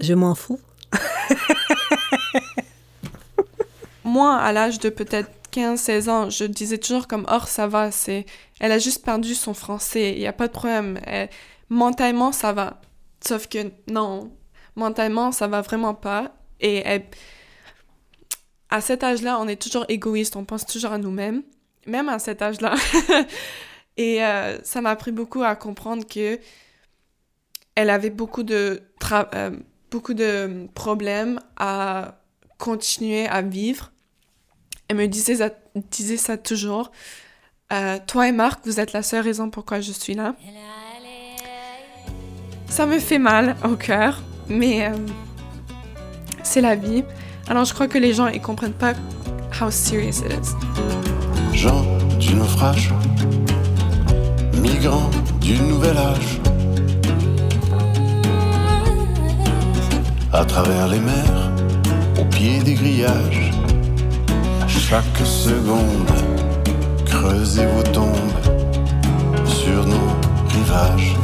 Je 0.00 0.14
m'en 0.14 0.34
fous. 0.34 0.60
Moi, 4.04 4.34
à 4.36 4.52
l'âge 4.52 4.78
de 4.78 4.88
peut-être 4.88 5.30
15-16 5.52 6.08
ans, 6.10 6.30
je 6.30 6.44
disais 6.44 6.78
toujours 6.78 7.06
comme, 7.08 7.26
oh, 7.30 7.40
ça 7.46 7.66
va, 7.66 7.90
c'est... 7.90 8.24
Elle 8.60 8.72
a 8.72 8.78
juste 8.78 9.04
perdu 9.04 9.34
son 9.34 9.52
français, 9.54 10.12
il 10.12 10.18
n'y 10.18 10.26
a 10.26 10.32
pas 10.32 10.46
de 10.46 10.52
problème. 10.52 11.00
Elle- 11.04 11.28
Mentalement, 11.68 12.30
ça 12.30 12.52
va. 12.52 12.80
Sauf 13.26 13.48
que 13.48 13.72
non, 13.90 14.30
mentalement, 14.76 15.32
ça 15.32 15.48
va 15.48 15.62
vraiment 15.62 15.94
pas. 15.94 16.30
Et 16.60 16.84
à 18.70 18.80
cet 18.80 19.02
âge-là, 19.02 19.38
on 19.40 19.48
est 19.48 19.60
toujours 19.60 19.84
égoïste, 19.88 20.36
on 20.36 20.44
pense 20.44 20.64
toujours 20.64 20.92
à 20.92 20.98
nous-mêmes, 20.98 21.42
même 21.86 22.08
à 22.08 22.20
cet 22.20 22.40
âge-là. 22.42 22.74
Et 23.96 24.22
euh, 24.24 24.58
ça 24.62 24.80
m'a 24.80 24.90
appris 24.90 25.10
beaucoup 25.10 25.42
à 25.42 25.56
comprendre 25.56 26.06
que 26.06 26.38
elle 27.74 27.90
avait 27.90 28.10
beaucoup 28.10 28.42
de, 28.42 28.82
euh, 29.34 29.50
beaucoup 29.90 30.14
de 30.14 30.68
problèmes 30.74 31.40
à 31.56 32.18
continuer 32.58 33.26
à 33.26 33.42
vivre. 33.42 33.92
Elle 34.88 34.96
me 34.96 35.06
disait 35.06 35.36
ça, 35.36 35.50
disait 35.90 36.16
ça 36.16 36.36
toujours. 36.36 36.90
Euh, 37.72 37.98
toi 38.06 38.28
et 38.28 38.32
Marc, 38.32 38.60
vous 38.64 38.78
êtes 38.78 38.92
la 38.92 39.02
seule 39.02 39.24
raison 39.24 39.50
pourquoi 39.50 39.80
je 39.80 39.92
suis 39.92 40.14
là. 40.14 40.34
Ça 42.68 42.86
me 42.86 42.98
fait 42.98 43.18
mal 43.18 43.56
au 43.64 43.76
cœur, 43.76 44.22
mais 44.48 44.86
euh, 44.86 44.96
c'est 46.42 46.60
la 46.60 46.76
vie. 46.76 47.04
Alors 47.48 47.64
je 47.64 47.74
crois 47.74 47.88
que 47.88 47.98
les 47.98 48.12
gens 48.12 48.26
ils 48.28 48.40
comprennent 48.40 48.72
pas 48.72 48.94
how 49.60 49.70
serious 49.70 50.20
it 50.20 50.32
is. 50.32 51.56
Gens 51.56 51.84
du 52.18 52.34
naufrage, 52.34 52.92
migrants 54.60 55.10
du 55.40 55.58
nouvel 55.60 55.96
âge. 55.96 56.40
À 60.38 60.44
travers 60.44 60.86
les 60.88 61.00
mers, 61.00 61.50
au 62.20 62.24
pied 62.26 62.58
des 62.58 62.74
grillages, 62.74 63.50
chaque 64.68 65.16
seconde, 65.24 66.10
creusez 67.06 67.64
vos 67.64 67.82
tombes 67.84 68.14
sur 69.46 69.86
nos 69.86 70.10
rivages. 70.50 71.16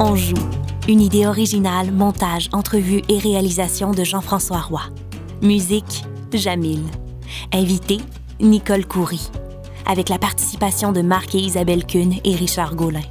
On 0.00 0.16
joue. 0.16 0.34
Une 0.88 1.00
idée 1.00 1.26
originale, 1.28 1.92
montage, 1.92 2.48
entrevue 2.52 3.02
et 3.08 3.18
réalisation 3.18 3.92
de 3.92 4.02
Jean-François 4.02 4.60
Roy. 4.60 4.82
Musique, 5.40 6.04
Jamil. 6.32 6.82
Invité, 7.52 7.98
Nicole 8.40 8.86
Coury. 8.86 9.30
Avec 9.86 10.08
la 10.08 10.18
participation 10.18 10.90
de 10.90 11.00
Marc 11.00 11.36
et 11.36 11.38
Isabelle 11.38 11.86
Kuhn 11.86 12.14
et 12.24 12.34
Richard 12.34 12.74
Gaulin. 12.74 13.02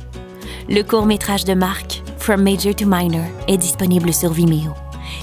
Le 0.69 0.84
court-métrage 0.84 1.45
de 1.45 1.54
Marc, 1.54 2.02
From 2.17 2.41
Major 2.43 2.74
to 2.76 2.86
Minor, 2.86 3.26
est 3.47 3.58
disponible 3.58 4.13
sur 4.13 4.32
Vimeo. 4.32 4.71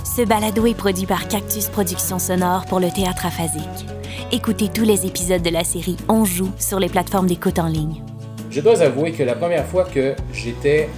Ce 0.05 0.23
balado 0.23 0.67
est 0.67 0.75
produit 0.75 1.07
par 1.07 1.29
Cactus 1.29 1.69
Productions 1.69 2.19
Sonore 2.19 2.65
pour 2.67 2.81
le 2.81 2.91
théâtre 2.91 3.27
aphasique. 3.27 3.87
Écoutez 4.33 4.69
tous 4.69 4.85
les 4.85 5.07
épisodes 5.07 5.43
de 5.43 5.51
la 5.51 5.65
série 5.65 5.97
On 6.09 6.25
joue 6.25 6.51
sur 6.59 6.79
les 6.81 6.89
plateformes 6.89 7.27
d'écoute 7.27 7.59
en 7.59 7.67
ligne. 7.67 8.03
Je 8.51 8.61
dois 8.61 8.81
avouer 8.83 9.13
que 9.13 9.23
la 9.23 9.35
première 9.35 9.65
fois 9.67 9.85
que 9.85 10.15
j'étais 10.33 10.89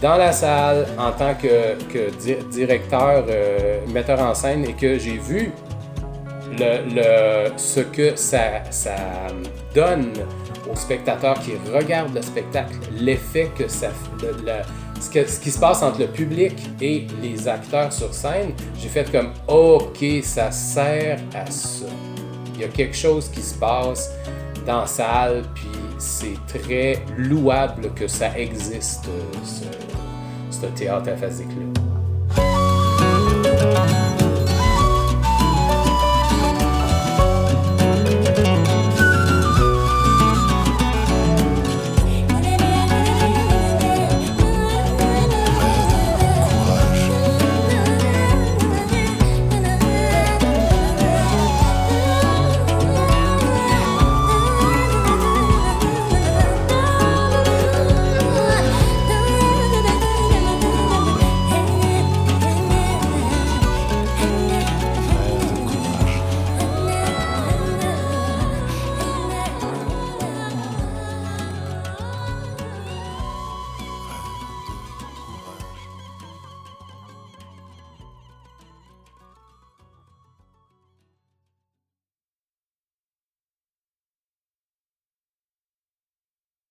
dans 0.00 0.16
la 0.16 0.32
salle 0.32 0.86
en 0.98 1.10
tant 1.12 1.34
que, 1.34 1.74
que 1.92 2.10
di- 2.18 2.36
directeur, 2.52 3.24
euh, 3.28 3.80
metteur 3.92 4.20
en 4.20 4.34
scène, 4.34 4.64
et 4.64 4.74
que 4.74 4.98
j'ai 4.98 5.18
vu 5.18 5.50
le, 6.58 7.48
ce 7.56 7.80
que 7.80 8.14
ça 8.16 8.62
donne 9.74 10.12
aux 10.78 10.80
spectateurs 10.80 11.38
qui 11.40 11.52
regardent 11.72 12.14
le 12.14 12.22
spectacle, 12.22 12.74
l'effet 12.98 13.50
que 13.56 13.68
ça 13.68 13.90
ce 15.00 15.40
qui 15.40 15.50
se 15.50 15.58
passe 15.58 15.82
entre 15.82 16.00
le 16.00 16.06
public 16.08 16.54
et 16.80 17.06
les 17.22 17.48
acteurs 17.48 17.92
sur 17.92 18.12
scène, 18.12 18.52
j'ai 18.80 18.88
fait 18.88 19.10
comme 19.10 19.30
OK, 19.46 20.04
ça 20.22 20.50
sert 20.50 21.20
à 21.34 21.50
ça. 21.50 21.86
Il 22.54 22.60
y 22.60 22.64
a 22.64 22.68
quelque 22.68 22.96
chose 22.96 23.28
qui 23.28 23.40
se 23.40 23.54
passe 23.54 24.10
dans 24.66 24.80
la 24.80 24.86
salle, 24.86 25.44
puis 25.54 25.68
c'est 25.98 26.36
très 26.46 27.02
louable 27.16 27.92
que 27.94 28.08
ça 28.08 28.36
existe, 28.36 29.06
euh, 29.08 29.22
ce, 29.44 29.64
ce 30.50 30.66
théâtre 30.66 31.10
aphasique-là. 31.10 31.64